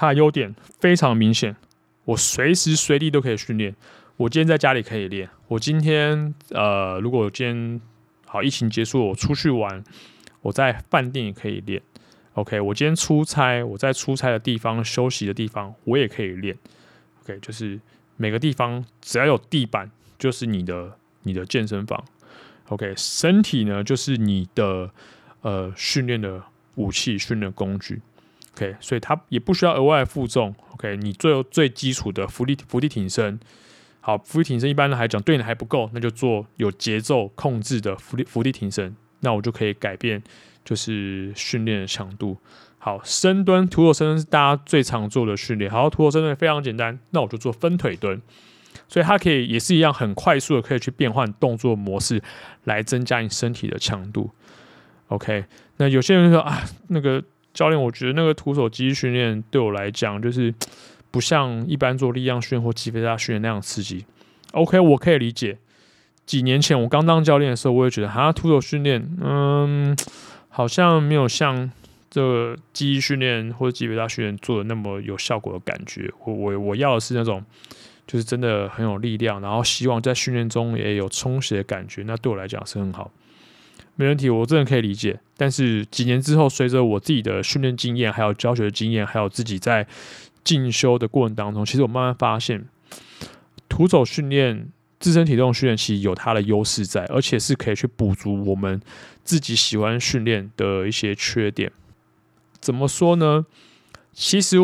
[0.00, 1.56] 它的优点非常明显，
[2.04, 3.74] 我随时随地都可以训练。
[4.16, 7.80] 我今天在家里可以练，我今天呃，如果今天
[8.24, 9.82] 好疫情结束，我出去玩，
[10.40, 11.82] 我在饭店也可以练。
[12.38, 16.56] OK，我今天出差，我在出差的地方休息的地方，我也可以练。
[17.24, 17.80] OK，就是
[18.16, 22.02] 每个地方只要有地板，就是你的你的健身房。
[22.68, 24.88] OK，身体呢，就是你的
[25.40, 26.40] 呃训练的
[26.76, 28.00] 武器，训练工具。
[28.54, 30.54] OK，所以它也不需要额外负重。
[30.74, 33.40] OK，你最最基础的伏地伏地挺身，
[34.00, 40.22] 好，伏地挺身一般来讲对你还不够，那就做有节奏控制的伏地伏地挺身，那我就可以改变
[40.68, 42.36] 就是训练的强度。
[42.76, 48.20] 好，深蹲徒手深蹲是大家最常做的训练，好，徒手深蹲非常简单，那我就做分腿蹲，
[48.88, 52.22] 所以它可以也是一样很快速的可以去变换动作模式
[52.64, 54.30] 来增加你身体的强度。
[55.08, 55.46] OK，
[55.78, 57.24] 那有些人说啊那个。
[57.54, 60.54] 教练，我觉得那个徒手肌训练对我来讲，就是
[61.10, 64.04] 不像一般做力量训练或肌肥大训练那样刺激。
[64.52, 65.58] OK，我可以理解。
[66.24, 69.96] 几年前我刚当教练的时候，我也觉得啊，徒手训练，嗯，
[70.58, 71.70] 好像没有像
[72.10, 76.12] 这个肌训练或者肌肥大训练做的那么有效果的感觉。
[76.24, 77.44] 我我我要的是那种，
[78.08, 82.02] 就是真的很有力量，然后希望在训练中也有充实的感觉。
[82.02, 83.12] 那对我来讲是很好。
[83.94, 85.20] 没问题，我真的可以理解。
[85.36, 89.86] 但是几年之后，随着我自己的训练经验、还有教学经验，还有自己在
[90.42, 92.64] 进修的过程当中，其实我慢慢发现，
[93.68, 94.66] 徒手训练、
[94.98, 98.80] 自身体重训练其实有它的优势在，而且是可以去补足我们
[99.24, 101.72] 自己喜欢训练的一些缺点。
[102.60, 103.46] 怎么说呢？
[104.12, 104.56] 其实，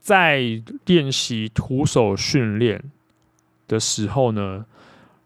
[0.00, 2.84] 在练习徒手训练
[3.66, 4.66] 的时候呢，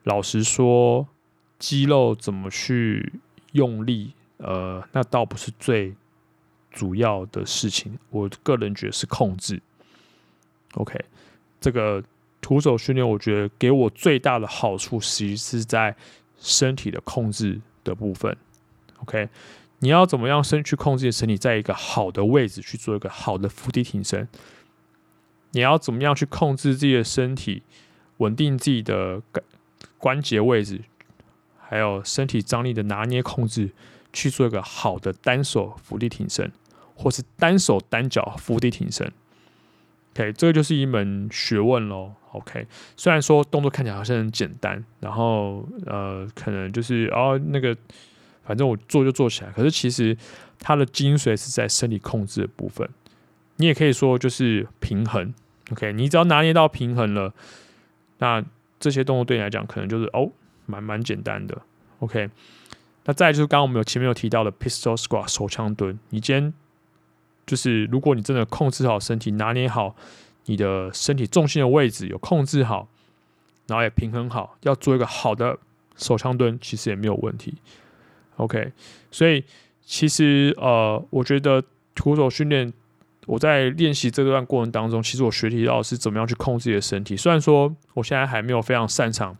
[0.04, 1.08] 老实说。
[1.58, 3.12] 肌肉怎么去
[3.52, 4.14] 用力？
[4.38, 5.94] 呃，那倒不是最
[6.72, 7.96] 主要的事情。
[8.10, 9.62] 我个人觉得是控制。
[10.74, 10.98] OK，
[11.60, 12.02] 这个
[12.42, 15.96] 徒手训练，我觉得给我最大的好处，其实是在
[16.38, 18.36] 身体的控制的部分。
[18.98, 19.30] OK，
[19.78, 24.28] 你要怎么样身去控制你的身体，在一个好的位置去做一个好的伏地挺身？
[25.52, 27.62] 你要怎么样去控制自己的身体，
[28.18, 29.22] 稳定自己的
[29.96, 30.82] 关节位置？
[31.58, 33.70] 还有身体张力的拿捏控制，
[34.12, 36.52] 去做一个好的单手伏地挺身，
[36.94, 39.12] 或是单手单脚伏地挺身。
[40.12, 42.12] OK，这个就是一门学问喽。
[42.32, 47.76] OK，虽然说动作看起来好像很简单，然后呃，可能就是哦那个，
[48.42, 49.50] 反正我做就做起来。
[49.50, 50.16] 可是其实
[50.58, 52.88] 它的精髓是在身体控制的部分。
[53.56, 55.32] 你也可以说就是平衡。
[55.70, 57.32] OK，你只要拿捏到平衡了，
[58.18, 58.42] 那
[58.80, 60.30] 这些动作对你来讲，可能就是哦，
[60.66, 61.60] 蛮蛮简单的。
[62.00, 62.30] OK，
[63.04, 66.52] 那再就是刚刚我们有前面有提到的 pistol squat 手枪蹲，你今天
[67.46, 69.94] 就是如果你真的控制好身体，拿捏好
[70.46, 72.88] 你的身体重心的位置，有控制好，
[73.66, 75.58] 然后也平衡好，要做一个好的
[75.96, 77.54] 手枪蹲，其实也没有问题。
[78.36, 78.72] OK，
[79.10, 79.44] 所以
[79.84, 81.62] 其实呃，我觉得
[81.94, 82.72] 徒手训练。
[83.26, 87.16] 我在练习这段过程当中，其实我学习到是怎么样去控制自己的身体。
[87.16, 89.36] 虽然说我现在还没有非常擅长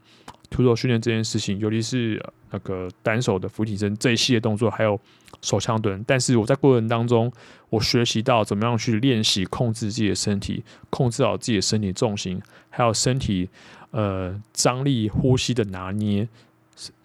[0.53, 5.01] 徒手训练这件事情，尤其是那个单手的俯卧撑这一系列动作，还有
[5.41, 7.33] 手枪蹲，但是我在过程当中，
[7.71, 12.41] 我学习到怎么样去练习控制自己的身体，控制好自己的身体重心，
[12.71, 13.49] 还有身体
[13.91, 16.29] 呃张力、呼吸的拿捏，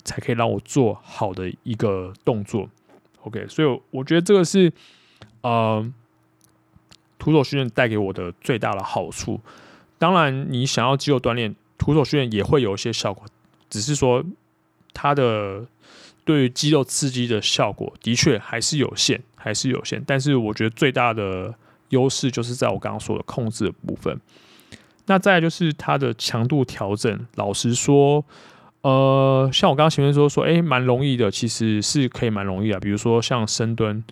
[0.04, 2.70] 才可以让我做好的一个动作。
[3.24, 4.72] OK，所以我觉得这个是
[5.41, 5.91] 呃。
[7.20, 9.41] 徒手训练带给我的最大的好处，
[9.98, 13.26] 当然，你想要肌肉锻炼，徒手训练也会有一些效果，
[13.70, 14.24] 只是说
[14.93, 15.65] 它的
[16.24, 20.03] 对于肌肉刺激的效果的确还是有限，还是有限。
[20.05, 21.53] 但是我觉得最大的
[21.89, 24.20] 优势就是在我刚刚说的控制的部分。
[25.05, 28.24] 那再来就是它的强度调整，老实说，
[28.82, 34.03] 呃，像我刚刚前面说说，诶，蛮容易的，其实是可以蛮容易的，比如说像深蹲。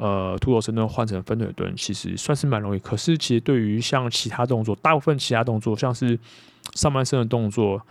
[0.00, 2.78] 呃，徒手深蹲换成分腿蹲，其实算是蛮容易。
[2.78, 6.16] 可是，其实对于像其他动作，大部分其他动作，像是
[6.74, 7.82] 上半身的动作，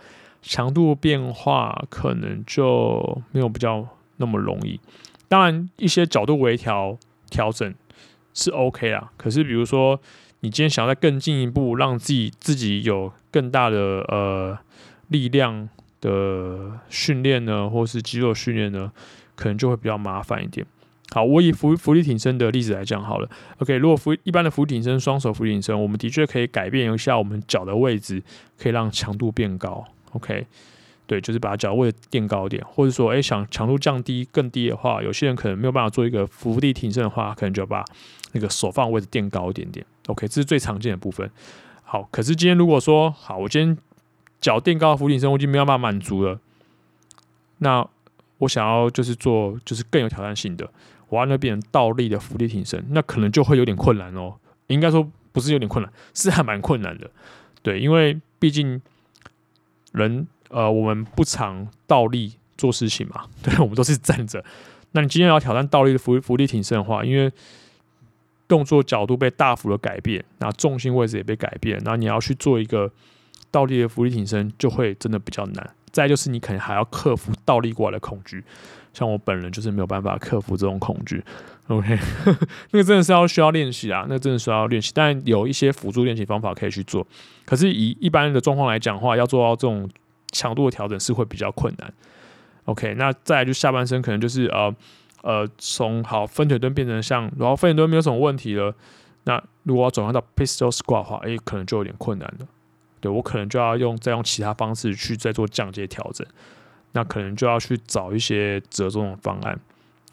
[0.42, 3.86] 强度变化可能就没有比较
[4.16, 4.80] 那么容易。
[5.28, 6.96] 当然，一些角度微调
[7.28, 7.74] 调整
[8.32, 9.12] 是 OK 啊。
[9.16, 10.00] 可是，比如说
[10.40, 13.78] 你今天想要再更进一步，让自己自己有更大的
[14.08, 14.58] 呃
[15.08, 15.68] 力量
[16.00, 18.90] 的训练呢，或是肌肉训练呢，
[19.34, 20.66] 可能就会比较麻烦一点。
[21.10, 23.28] 好，我以伏伏地挺身的例子来讲好了。
[23.58, 28.22] OK，如果伏一般的伏地挺身，双手伏地挺身，我们的确可以改变一下我们脚的位置，
[28.58, 29.84] 可以让强度变高。
[30.12, 30.46] OK，
[31.06, 37.84] 对，就是把脚位垫高一点，或者说，哎，想强度降低更低的话，有些人可能没有办法做一个伏地挺身的话，可能就把
[38.32, 39.84] 那个手放位置垫高一点点。
[40.06, 41.30] OK，这是最常见的部分。
[41.82, 43.78] 好，可是今天如果说，好，我今天
[44.40, 46.38] 脚垫高伏地挺身，我已经没有办法满足了，
[47.58, 47.86] 那
[48.38, 50.70] 我想要就是做就是更有挑战性的。
[51.08, 54.34] 我要那边倒立的伏地挺身，那可能就会有点困难哦。
[54.66, 57.10] 应该说不是有点困难，是还蛮困难的。
[57.62, 58.80] 对，因为毕竟
[59.98, 64.42] 人呃，我们不常倒立做事情嘛，对，我们都是站着。
[64.92, 67.30] 那你今天要挑战倒立的伏伏地挺身的话，因为
[68.48, 72.90] 动作角度被大幅的改变，那重心位置也被改变，那你要去做一个
[73.50, 75.70] 倒立的伏地挺身，就会真的比较难。
[75.92, 78.42] 再就是你可能还要克服倒立过来的恐惧。
[78.98, 81.22] 像我本人就是没有办法克服这种恐惧
[81.68, 81.96] ，OK，
[82.72, 87.06] 那个真的是要需要练习啊，那真的是要练习，但有一些辅助练习方法可以去做。
[87.44, 89.88] 可是以一般的状况来讲的话，要做到这种
[90.32, 91.92] 强度的调整是会比较困难。
[92.64, 94.74] OK，那再来就下半身可能就是呃
[95.22, 98.74] 呃从好分腿蹲变成像，然后分腿蹲没有什么问题了，
[99.24, 102.46] 那如果要转换到 pistol squat 的话，诶，可能就有点困难了。
[103.00, 106.26] 对，我可能就要用再用其他方式去再做降阶调整。
[106.92, 109.58] 那可能就要去找一些折中的方案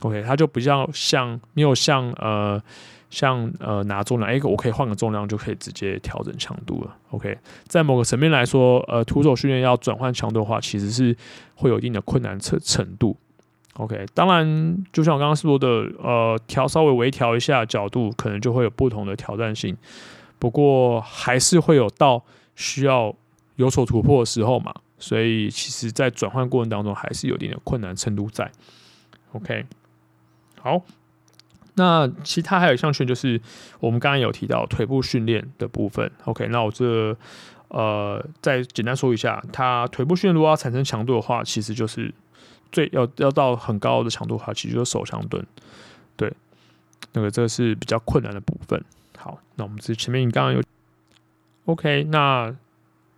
[0.02, 2.62] ，OK，它就比较像没有像呃
[3.10, 11.16] 像呃拿重量，哎，我可以换个重量就可以直接调整强度了，OK，在某个层面来说，呃，徒手训练要转换强度的话，其实是
[11.56, 13.16] 会有一定的困难程程度
[13.76, 15.68] ，OK，当然就像我刚刚说的，
[16.04, 19.78] 呃，调稍微微调一下角度，可能就会有不同的挑战性，
[20.38, 22.22] 不过还是会有到
[22.56, 23.16] 需要
[23.56, 24.74] 有所突破的时候嘛。
[25.06, 28.52] 所以，其实，在转换过程当中，还是有点点困难程度在。
[29.34, 29.64] OK，
[30.60, 30.82] 好，
[31.76, 33.40] 那其他还有一项训，就是
[33.80, 36.12] 我们刚刚有提到腿部训练的部分。
[36.24, 37.16] OK，那我这
[37.68, 42.12] 呃，再简单说一下，它腿部训练如果要产生强度的话，其实就是
[42.72, 45.46] 最要要到很高的强度的话，其实就是手枪蹲。
[46.18, 46.34] 对，
[47.14, 48.84] 那个这是比较困难的部分。
[49.16, 50.64] 好，那我们这前面你刚刚有
[51.66, 52.56] OK，那。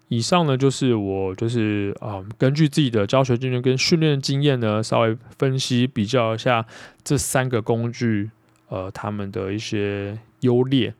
[0.10, 6.66] 以上呢，就是我就是啊、呃，根据自己的教学经验跟训练经验呢，稍微分析比较一下
[7.03, 8.30] 这三个工具，
[8.70, 10.93] 呃，他们的一些优劣。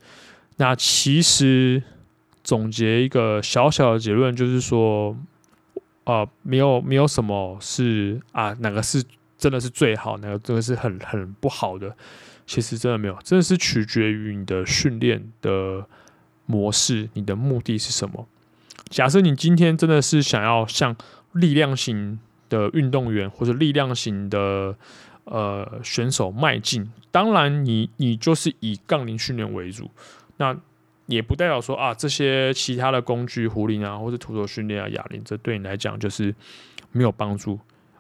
[0.58, 1.82] 那其实
[2.44, 5.16] 总结一个小小的结论，就是说，
[6.04, 9.04] 呃，没有没有什么是啊，哪个是
[9.38, 11.96] 真的是最好，哪个真的是很很不好的。
[12.46, 15.86] 其实真的没有，真的是取决于你的训练的
[16.46, 18.28] 模式，你的目的是什么。
[18.90, 20.96] 假设你今天真的是想要像
[21.34, 22.20] 力量型
[22.50, 24.76] 的运动员或者力量型的
[25.26, 29.90] 呃选手迈进，当然你你就是以杠铃训练为主。
[30.38, 30.58] 那
[31.08, 36.34] 也不代表说啊，这些其他的工具，壶铃啊，或者徒手训练啊，哑铃，这对你来讲就是
[36.92, 37.60] 没有帮助。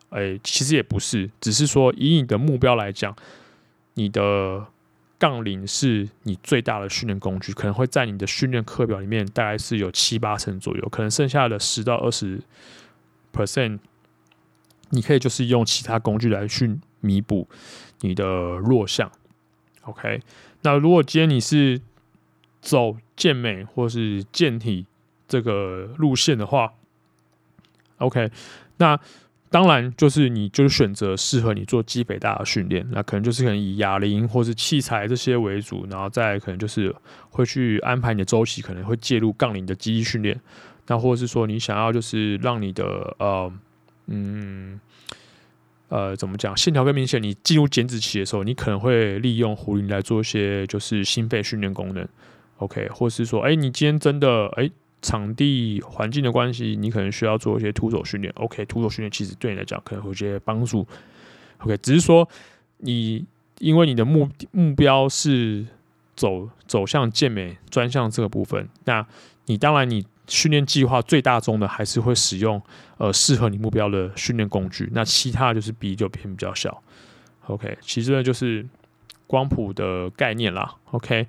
[0.09, 3.15] 哎、其实也不是，只是说以你的目标来讲，
[3.95, 4.65] 你的
[5.20, 12.39] 杠铃是你最大的训练工具，可能会在你的训练课表里面大概是有七八成左右，可能剩下的十到二十
[13.34, 13.80] percent，
[14.91, 17.47] 你可以就是用其他工具来去弥补
[18.01, 19.11] 你的弱项。
[19.82, 20.22] OK，
[20.61, 21.82] 那如果今天你是
[22.61, 24.86] 走健美或是健体
[25.28, 26.74] 这个路线的话
[27.97, 28.30] ，OK，
[28.78, 28.99] 那
[29.50, 36.93] 当然就是你就是选择适合你做肌肥大的训练，那可能就是可能以哑铃或是器材这些为主，然后再可能就是
[37.30, 40.39] 会去安排你的周期，可能会介入杠铃的肌力训练，
[40.88, 42.84] 那或者是说你想要就是让你的
[43.20, 43.52] 呃
[44.08, 44.80] 嗯。
[45.89, 46.58] 呃，怎么讲？
[46.58, 47.24] 线条更明显。
[47.24, 52.06] 你进入减脂期的时候，你可能会利用壶铃来做一些就是心肺训练功能
[52.58, 52.89] ，OK？
[52.89, 54.70] 或是说，哎，你今天真的哎，
[55.02, 58.66] 场地环境的关系，你可能需要做一些徒手训练，OK？
[58.66, 60.88] 徒手训练其实对你来讲可能会有些帮助
[61.60, 61.78] ，OK？
[61.78, 62.28] 只是说
[62.78, 63.26] 你
[63.60, 65.66] 因为你的目目标是
[66.16, 69.06] 走走向健美专项这个部分，那
[69.45, 70.06] 你当然你。
[70.30, 72.62] 训练计划最大宗的还是会使用
[72.98, 76.84] 呃适合你目标的训练工具，那其他就是比就偏比较小。
[77.45, 78.68] OK，其实呢就是
[79.26, 80.76] 光谱的概念啦。
[80.91, 81.26] OK，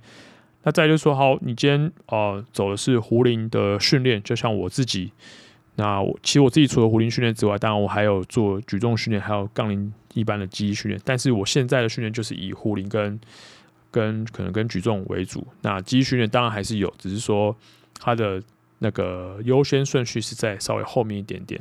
[0.68, 5.10] 那再就是说，好，你今天呃走的是壶铃的训练，就像我自己，
[5.76, 11.00] 那我其实我自己除了壶铃训练之外，当然我还有做举重训练，还有杠铃一般的肌力训练。
[11.06, 13.18] 但是我现在的训练就是以壶铃跟
[13.90, 17.56] 跟可能跟举重为主，那肌力训练当然还是有，只是说
[17.98, 18.42] 它的。
[18.80, 21.60] 那个优先顺序是在稍微后面一点点，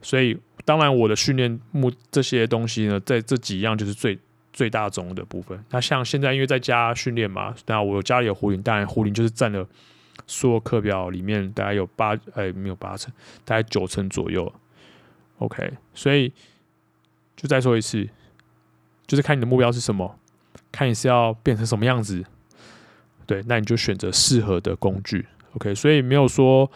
[0.00, 4.16] 所以当然我的训练目这些东西呢，在这几样就是最
[4.60, 5.58] 最大宗的部分。
[5.70, 9.66] 那像现在因为在家训练嘛，那我家里有壶铃，当然壶铃就是占了
[10.26, 13.10] 所有课表里面大概有八哎没有八成，
[13.42, 14.52] 大概九成左右。
[15.38, 16.30] OK，所以
[17.34, 18.06] 就再说一次，
[19.06, 20.14] 就是看你的目标是什么，
[20.70, 22.22] 看你是要变成什么样子，
[23.24, 25.26] 对，那你就选择适合的工具。
[25.54, 26.70] OK，所以没有说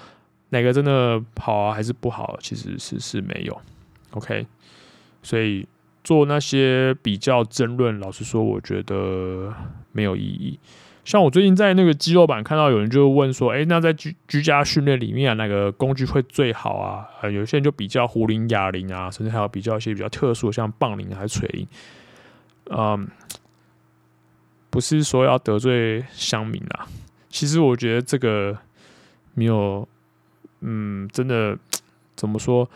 [0.48, 3.60] 哪个真的好啊，还是不好，其实是是没有。
[4.12, 4.46] OK，
[5.22, 5.68] 所以
[6.04, 9.52] 做那些比较争论，老实说，我觉得
[9.90, 10.60] 没有意义。
[11.04, 17.06] 像我最近在那个肌肉版看到有人就问说，诶，那在居居家训练里面啊，哪个工具会最好啊？
[17.20, 21.66] 呃，有些人就比较壶铃、哑铃啊，甚至还有比较一些比较特殊的，像棒铃还是锤铃。
[22.70, 23.06] 嗯，
[24.70, 26.86] 不是说要得罪乡民啊。
[27.28, 28.56] 其实我觉得这个
[29.34, 29.86] 没有，
[30.60, 31.58] 嗯，真的
[32.16, 32.66] 怎么说？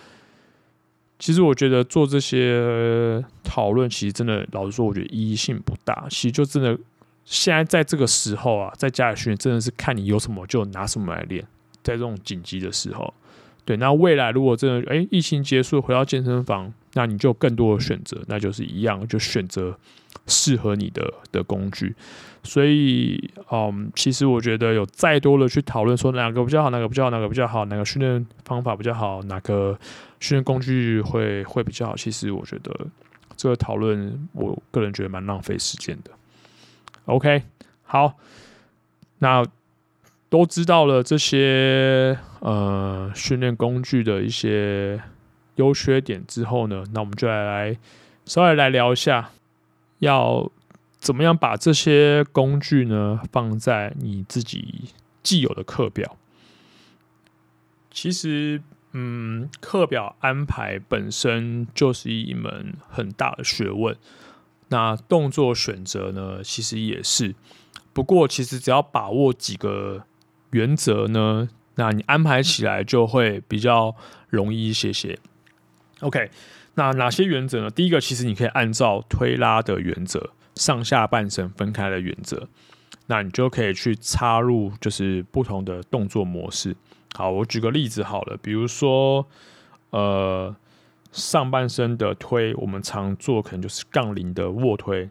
[1.18, 6.06] 其实我觉得做这些讨论，其实真的老实说，我觉得意义性不大。
[6.08, 6.78] 其实就真的
[7.24, 11.44] 现在在这个时候啊，在家里训练，真的是看你有什么就拿什么来练。
[11.82, 13.12] 在这种紧急的时候，
[13.68, 19.78] 对，那未来如果真的哎疫情结束回到健身房，那你就更多的选择，那就是一样，就选择
[20.26, 21.94] 适合你的的工具。
[22.42, 29.78] 所以，嗯，其实我觉得有再多的去讨论说哪个比较好，哪个比较好，哪个比较好，哪个训练方法比较好，哪个
[30.18, 31.94] 训练工具会会比较好。
[31.94, 32.74] 其实我觉得
[33.36, 36.10] 这个讨论，我个人觉得蛮浪费时间的。
[37.04, 37.42] OK，
[37.82, 38.14] 好，
[39.18, 39.44] 那
[40.30, 45.02] 都知道了这些呃训练工具的一些
[45.56, 47.78] 优缺点之后呢，那我们就来来
[48.24, 49.30] 稍微来聊一下
[49.98, 50.50] 要。
[51.00, 54.86] 怎么样把这些工具呢放在你自己
[55.22, 56.16] 既有的课表？
[57.92, 58.60] 其实，
[58.90, 63.96] 嗯，课表安排本身就是一门很大的学问。
[64.70, 67.36] 那动作选择呢，其实也是。
[67.92, 70.02] 不过，其实只要把握几个
[70.50, 71.48] 原则呢，
[71.78, 73.96] 那你安排起来就会比较
[74.28, 75.18] 容易一些些。
[76.00, 76.30] OK，
[76.74, 77.70] 那哪些原则呢？
[77.70, 80.30] 第一个，其实你可以按照推拉的原则。
[80.56, 82.48] 上下半身分开的原则，
[83.06, 86.74] 那你就可以去插入就是不同的动作模式。
[87.14, 89.24] 好，我举个例子好了，比如说，
[89.90, 90.52] 呃，
[91.12, 95.08] 上半身的推，我们常做可能就是杠铃的卧推。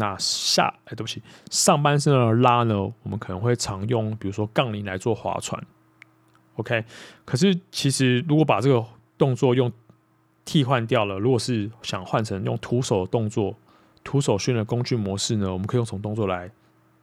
[0.00, 5.62] 那下，哎，对不起，上半身的拉呢，我们可能会常用，比如说杠铃来做划船。
[6.56, 6.84] OK，
[7.24, 8.84] 可是其实如果把这个
[9.16, 9.72] 动作用
[10.44, 13.54] 替换掉了，如果是想换成用徒手动作。
[14.04, 16.50] 徒手训练工具模式呢，我们可以用什么动作来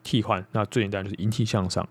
[0.02, 0.44] 替换？
[0.54, 1.88] 那最简单就是引体向上。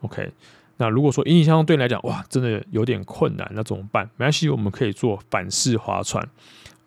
[0.00, 0.32] OK，
[0.78, 4.08] 那如果说引体向上对你来讲，哇，真的有点困难，那怎么办？
[4.16, 6.26] 没关系，我们可以做反式划船，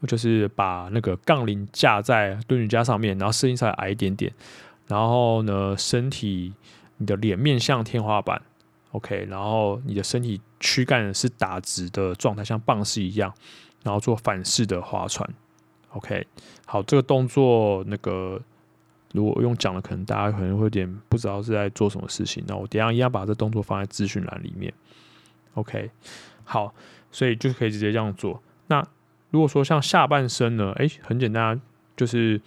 [0.08, 4.32] 就是把那个杠铃架在蹲瑜伽上面，然后声音稍微矮一点点，
[4.88, 6.54] 然后呢，身体
[6.97, 8.41] 你的脸面向天花板
[8.91, 13.34] ，OK，然后你的身体躯干是打直的状态，像棒式一样，
[13.84, 15.28] 然后做反式的划船
[15.91, 16.28] ，OK，
[16.66, 18.41] 好，这个动作那个
[19.14, 24.74] 如果用讲的，可能大家可能会有点不知道是在做什么事情，那我等下一样把这动作放在资讯栏里面
[25.54, 25.89] ，OK，
[26.43, 26.74] 好，
[27.12, 28.41] 所以就可以直接这样做。
[28.68, 28.86] 那
[29.34, 31.60] 如果说像下半身呢，诶，很简单，
[31.98, 32.40] 就是。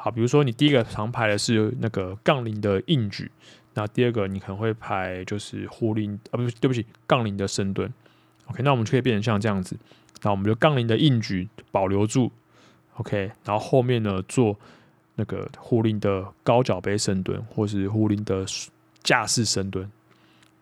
[0.00, 3.28] 好，比如说你第一个常排的是那个杠铃的硬举，
[3.74, 7.92] 那第二个你可能会排就是壶铃啊，不是，对不起，杠铃的深蹲。
[8.46, 9.76] OK，那我们就可以变成像这样子，
[10.22, 12.30] 那我们就杠铃的硬举保留住
[12.98, 14.56] ，OK，然后后面呢做
[15.16, 18.44] 那个壶铃的高脚杯深蹲，或是壶铃的
[19.02, 19.90] 架式深蹲。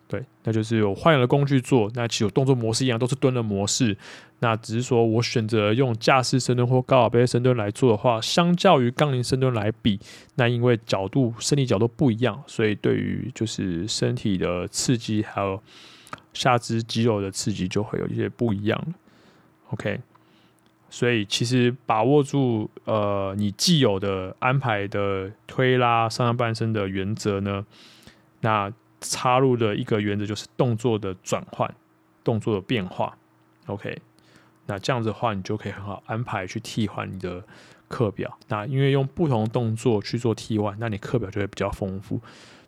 [0.07, 3.95] 对，那就是有换了工具做，那其实有动作模式一样，都是蹲的模式。
[4.39, 9.99] 那只是说我选择用架式深蹲或高脚杯深蹲来做的话，相较于杠铃深蹲来比，
[10.35, 15.61] 那因为角度、身体角度不一样，所以对于就是身体的刺激还有
[16.33, 18.79] 下肢肌肉的刺激就会有一些不一样。
[19.71, 19.99] OK，
[20.89, 27.65] 所以其实把握住呃你既有的安排的推拉上半身的原则呢，
[28.41, 28.71] 那。
[28.99, 31.71] 插入的一个原则就是动作的转换，
[32.23, 33.15] 动作的变化。
[33.67, 33.95] OK，
[34.67, 37.43] 那这样子的话，你就可以很好安排去替换你的
[37.87, 38.37] 课表。
[38.49, 42.21] 那因为用不同动作去做替换，那你课表就会比较丰富。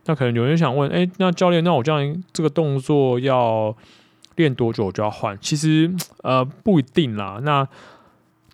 [0.06, 3.76] 那可能有人想问，哎，那教练，那我这样这个动作要
[4.38, 5.38] 练多久我就要换？
[5.39, 5.93] 其实
[6.24, 7.39] 呃不一定啦。
[7.43, 7.68] 那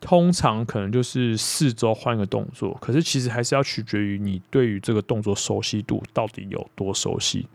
[0.01, 7.47] 通常可能就是四周换一个动作，可是其实还是要取决于你对于这个动作熟悉度到底有多熟悉。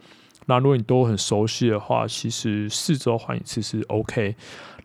[0.47, 4.35] 那如果你都很熟悉的话，其实四周换一次是 OK。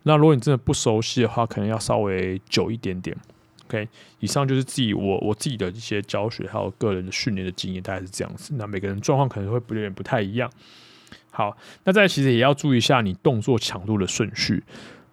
[0.08, 3.16] 那如果你真的不熟悉的话，可能要稍微久一点点。
[3.68, 3.88] OK，
[4.20, 8.54] 以上就是自己我我自己的一些教学还有个人的训练的经验，大概是这样子。
[8.58, 10.50] 那每个人状况可能会有点不太一样。
[11.32, 14.64] 好，那再其实也要注意一下你动作强度的顺序。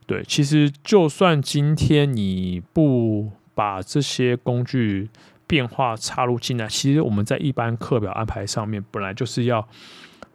[0.06, 5.08] 对，其实就算今天你不把这些工具
[5.46, 9.66] 变化插入进来，其实我们在一般课表安排上面本来就是要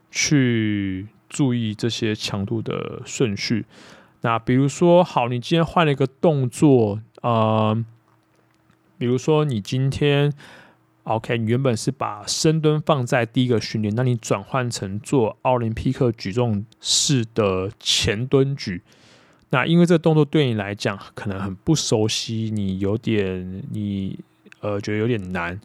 [0.10, 3.64] 去注意这些强度的顺序。
[4.28, 7.82] 那比如说，好，你今天换了一个动作，呃，
[8.98, 10.34] 比如说你今天
[11.04, 18.82] ，OK，你原本是把深蹲放在第一个训练，那你转换成做奥林匹克举重式的前蹲举。
[19.52, 24.20] 那因为这个动作对你来讲可能很不熟悉，你有点你
[24.60, 25.58] 呃觉得有点难，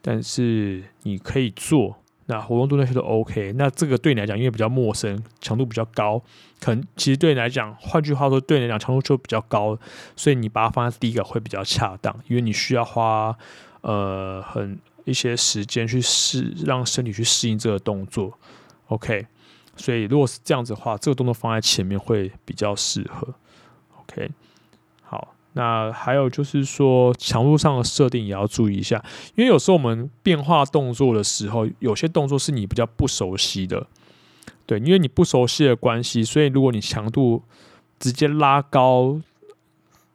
[0.00, 1.98] 但是你可以做，
[2.28, 3.52] 那活动度那些都 OK。
[3.56, 6.22] 那这个对你来讲，因为比较陌生，强度比较高，
[6.60, 9.78] 可能其实对你来讲，换句话说，对你来讲强度就比较高，
[10.16, 13.36] 所以你把它放在第一个会比较恰当，因为你需要花
[13.80, 18.38] 呃很一些时间去适让身体去适应这个动作
[18.86, 19.26] ，OK。
[19.80, 23.32] 所以，如果是这样子的话，这个动作放在前面会比较适合。
[24.00, 24.28] OK，
[25.54, 33.86] 那还有就是说，强度上的设定也要注意一下，因为有时候我们变化动作的时候，有些动作是你比较不熟悉的，
[34.66, 37.42] 对，因为你不熟悉的关系，所以如果你强度
[37.98, 39.20] 直接拉高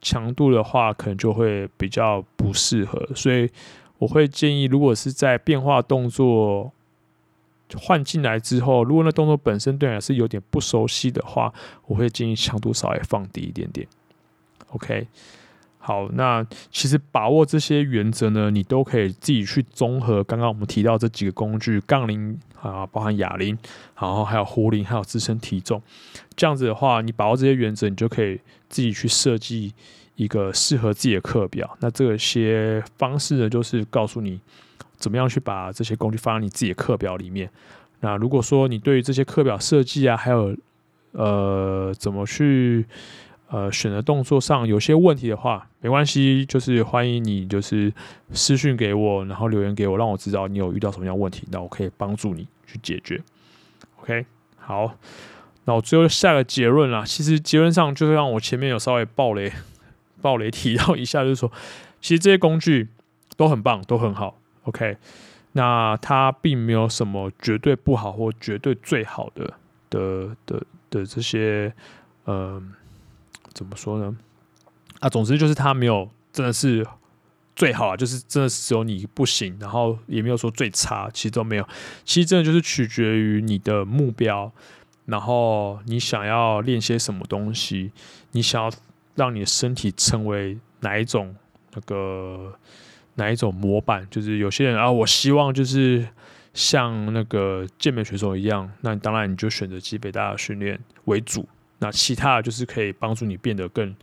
[0.00, 3.08] 强度的话，可能就会比较不适合。
[3.14, 3.50] 所以
[3.98, 6.72] 我会建议，如果是在变化动作。
[7.76, 11.52] 换进来之后，如果那动作本身对你是有点不熟悉的话，
[11.86, 13.84] 我会建议强度稍微放低一点点。
[14.74, 15.06] OK，
[15.78, 23.56] 好，那其实把握这些原则呢，你都可以自己去综合刚刚我们提到这几个工具，杠铃啊，包含哑铃，
[23.98, 25.82] 然后还有壶铃，还有自身体重。
[26.36, 29.72] 这样子的话，你把握这些原则，你就可以自己去设计
[30.16, 31.76] 一个适合自己的课表。
[31.80, 34.40] 那这些方式呢，就是告诉你。
[34.96, 37.50] 怎么样去把这些工具放在你自己的课表里面？
[38.00, 40.56] 那如果说你对于这些课表设计啊，还有
[41.12, 42.86] 呃怎么去
[43.54, 47.92] 呃选择动作上有些问题的话，没关系，就是欢迎你就是
[48.32, 53.22] 私讯给我，然后留言给我，让我知道你有遇到什么样问题，那我可以帮助你去解决。
[54.00, 54.26] OK，
[54.58, 54.96] 好，
[55.66, 57.04] 那我最后下个结论啦。
[57.06, 59.52] 其实结论上就是让我前面有稍微爆雷
[60.20, 61.52] 爆雷提到一下，就是说，
[62.00, 62.88] 其实这些工具
[63.36, 64.40] 都很棒，都很好。
[64.64, 64.96] OK，
[65.52, 69.54] 那它并没有什么绝对不好或绝对最好的
[69.90, 71.72] 的的的这些，
[72.26, 72.72] 嗯、
[73.54, 74.16] 怎么说呢？
[75.00, 76.86] 啊，总之就是他没有真的是
[77.56, 81.68] 最好啊，就是真的是只有你不行，然后也没有说最差，其实都没有。
[82.04, 84.52] 其实真的就是取决于你的目标，
[85.06, 87.92] 然后你想要练些什么东西，
[88.32, 88.70] 你想要
[89.14, 91.34] 让你的身体成为哪一种
[91.72, 92.58] 那个。
[93.16, 94.04] 哪一种模板？
[94.10, 96.04] 就是有些人啊，我希望就是
[96.52, 101.48] 像那个健美选手一样，那当然你就选择肌肥大的训练为主。
[101.84, 103.94] 那其他的就是可以帮助你变得更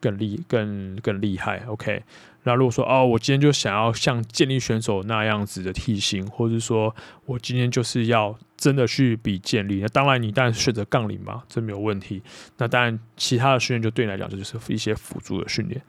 [0.00, 1.62] 更厉更更厉害。
[1.68, 2.02] OK，
[2.42, 6.92] 那如果说哦，我今天就想要像健力选手那样子的体型，或者说
[7.26, 12.20] 我今天就是要真的去比健力，那当然你当然选择杠铃嘛，这没有问题。
[12.58, 15.80] 那当然其他的训练就对你来讲，这就是一些辅助的训练。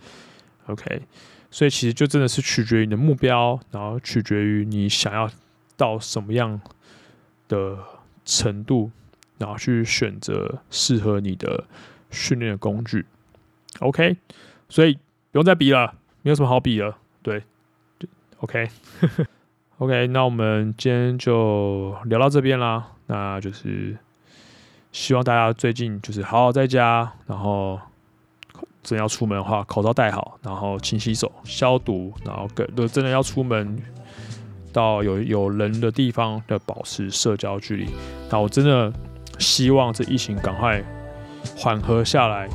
[0.67, 1.01] OK，
[1.49, 5.27] 所以其实就真的是取决于你的目标，然后取决于你想要
[5.75, 6.61] 到什么样
[7.47, 7.79] 的
[8.23, 8.91] 程度。
[9.43, 11.65] 然后去选择适合你的
[12.09, 13.05] 训练的工具
[13.81, 14.15] ，OK，
[14.69, 17.43] 所以不用再比了，没有什么好比了，对
[18.37, 22.87] ，OK，OK，OK， 那我们今天就聊到这边啦。
[23.07, 23.97] 那就是
[24.93, 27.77] 希望大家最近就是好好在家，然后
[28.81, 33.77] 真要出门的话，口罩戴好，然后勤洗手、消毒，然后跟如果真的要出门
[34.71, 37.89] 到有有人的地方，要保持社交距离。
[38.31, 38.93] 那我真的。
[39.39, 40.81] 希望这疫情赶快
[41.57, 42.47] 缓和下来，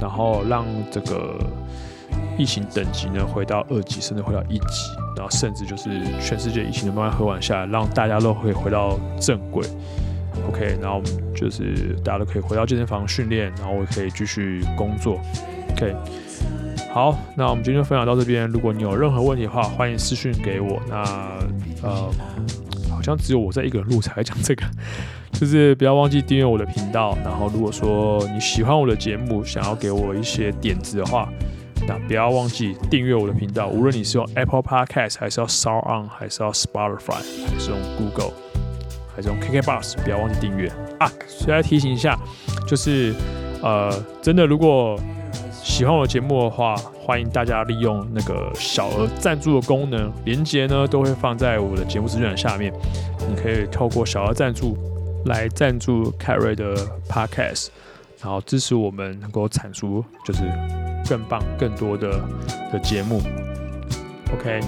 [0.00, 1.38] 然后让这个
[2.36, 4.66] 疫情等级呢回到二级，甚至回到一级，
[5.16, 5.88] 然后甚至就是
[6.20, 9.64] 全世界疫情都慢慢和缓下来，让大家都可以回到正轨。
[10.48, 15.18] OK，然后我们就是大家都可以回到健身房训练，然后我可以继续工作。
[15.72, 15.94] OK，
[16.92, 18.46] 好，那我们今天就分享到这边。
[18.48, 20.80] 如果你有任何问题的话，欢迎私讯给我。
[20.88, 21.02] 那
[21.82, 22.08] 呃，
[23.08, 24.64] 像只有我在一个人录才讲这个。
[25.32, 31.28] 就是不要忘记订阅我的频道，然后如果说你喜欢我的节目，想要给我一些点子的话，
[31.86, 33.68] 那不要忘记订阅我的频道。
[33.68, 38.32] 无论你是用 Apple Podcast，还是要 SoundOn，还是要 Spotify，还是用 Google，
[39.14, 41.12] 还是用 KKBox，不要忘记订阅啊！
[41.26, 42.18] 所以来提醒一下，
[42.66, 43.14] 就是
[43.62, 43.92] 呃，
[44.22, 44.98] 真的如果
[45.68, 52.72] 喜欢我的节目的话，欢迎大家利用那个小额赞助的功能，连接呢都会放在我的节目资讯下面，
[53.28, 54.76] 你可以透过小额赞助。
[55.26, 56.74] 来赞助凯瑞的
[57.08, 57.68] Podcast，
[58.22, 60.42] 然后支持我们能够产出就是
[61.08, 62.08] 更棒、更多的
[62.72, 63.20] 的节目。
[64.32, 64.60] OK，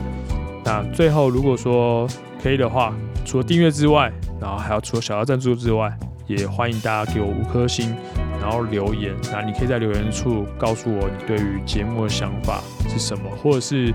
[0.65, 2.07] 那最后如果说
[2.43, 2.95] 可以的话，
[3.25, 5.91] 除了订阅之外，然后还要除了小额赞助之外，
[6.27, 7.95] 也欢迎大家给我五颗星。
[8.41, 13.93] 然后留言，那你可以在留言处告诉我你对于节目的想法是什么，或者是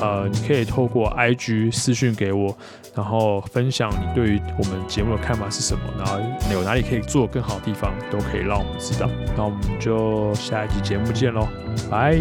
[0.00, 2.56] 呃，你可以透过 IG 私讯给我，
[2.94, 6.18] 然后分享你对于我们节目的看法是什么，然后
[6.52, 9.08] 有哪里可以做更好的地方，都可以让我们知道。
[9.36, 11.48] 那我们就下一集节目见喽，
[11.90, 12.18] 拜。